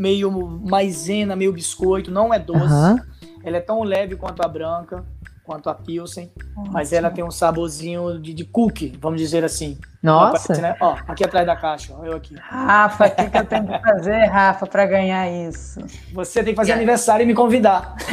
[0.00, 2.10] meio maisena, meio biscoito.
[2.10, 2.64] Não é doce.
[2.64, 2.96] Aham.
[3.44, 5.04] Ela é tão leve quanto a branca,
[5.44, 6.32] quanto a Pilsen.
[6.70, 9.78] Mas ela tem um saborzinho de, de cookie, vamos dizer assim.
[10.02, 10.48] Nossa.
[10.48, 10.74] Parece, né?
[10.80, 12.34] Ó, aqui atrás da caixa, ó, eu aqui.
[12.36, 15.80] Rafa, o que, que eu tenho que fazer, Rafa, para ganhar isso?
[16.12, 17.94] Você tem que fazer aniversário e me convidar.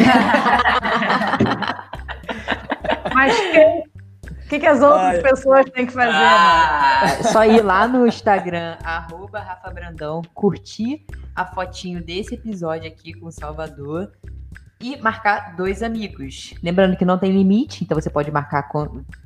[3.14, 3.84] Mas quem...
[4.48, 5.22] o que, que as outras Ai.
[5.22, 6.10] pessoas têm que fazer?
[6.14, 13.14] Ah, só ir lá no Instagram, arroba Rafa Brandão, curtir a fotinho desse episódio aqui
[13.14, 14.10] com o Salvador
[14.80, 16.54] e marcar dois amigos.
[16.64, 18.70] Lembrando que não tem limite, então você pode marcar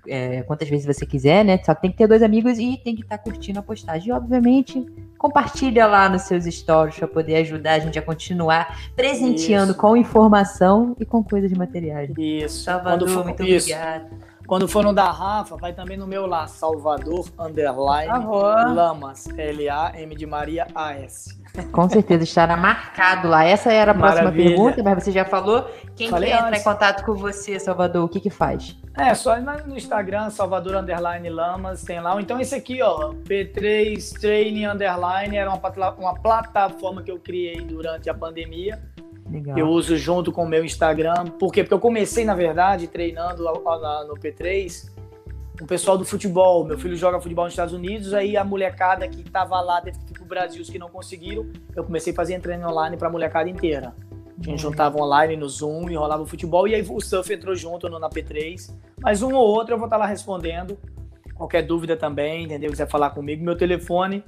[0.07, 1.61] é, quantas vezes você quiser, né?
[1.63, 4.09] Só tem que ter dois amigos e tem que estar curtindo a postagem.
[4.09, 4.83] E, obviamente,
[5.19, 9.79] compartilha lá nos seus stories para poder ajudar a gente a continuar presenteando Isso.
[9.79, 12.09] com informação e com coisas materiais.
[12.17, 12.63] Isso.
[12.63, 13.71] Salvador, for, muito isso.
[13.71, 14.30] obrigada.
[14.51, 18.11] Quando for no da Rafa, vai também no meu lá, Salvador Underline.
[18.75, 19.29] Lamas.
[19.37, 21.41] L-A-M de Maria A-S.
[21.71, 23.45] Com certeza estará marcado lá.
[23.45, 24.49] Essa era a próxima Maravilha.
[24.49, 25.71] pergunta, mas você já falou.
[25.95, 26.59] Quem Falei quer entrar antes.
[26.59, 28.75] em contato com você, Salvador, o que que faz?
[28.97, 32.19] É, só no Instagram, Salvador Underline Lamas, tem lá.
[32.19, 38.09] Então esse aqui, ó, P3 Training Underline, era uma, uma plataforma que eu criei durante
[38.09, 38.81] a pandemia.
[39.31, 39.57] Legal.
[39.57, 41.25] Eu uso junto com o meu Instagram.
[41.39, 41.63] Por quê?
[41.63, 44.91] Porque eu comecei, na verdade, treinando lá- no P3
[45.61, 46.65] o pessoal do futebol.
[46.65, 50.11] Meu filho joga futebol nos Estados Unidos, aí a molecada que tava lá teve que
[50.11, 53.49] ir pro Brasil, os que não conseguiram, eu comecei a fazer treino online pra molecada
[53.49, 53.93] inteira.
[54.39, 57.55] A gente juntava online no Zoom e rolava o futebol, e aí o surf entrou
[57.55, 58.73] junto no, na P3.
[58.99, 60.77] Mas um ou outro eu vou estar lá respondendo.
[61.35, 62.71] Qualquer dúvida também, entendeu?
[62.71, 64.23] Quiser falar comigo, meu telefone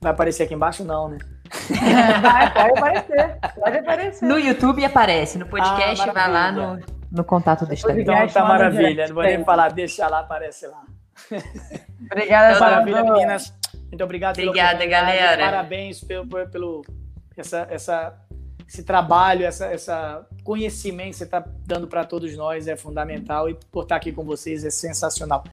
[0.00, 1.18] vai aparecer aqui embaixo, não, né?
[2.22, 3.38] Vai, pode aparecer.
[3.54, 4.26] Pode aparecer.
[4.26, 6.80] No YouTube aparece, no podcast Ah, vai lá no,
[7.12, 8.02] no contato do Instagram.
[8.02, 10.82] Então tá maravilha, não vou nem falar, deixa lá, aparece lá.
[12.10, 13.12] Obrigada, Maravilha, Salvador.
[13.16, 13.54] meninas.
[13.88, 15.44] Muito obrigado Obrigada, galera.
[15.44, 16.84] Parabéns pelo, pelo, pelo-
[17.36, 18.14] essa, essa,
[18.68, 23.54] esse trabalho, essa, essa conhecimento que você está dando para todos nós é fundamental e
[23.70, 25.44] por estar aqui com vocês é sensacional.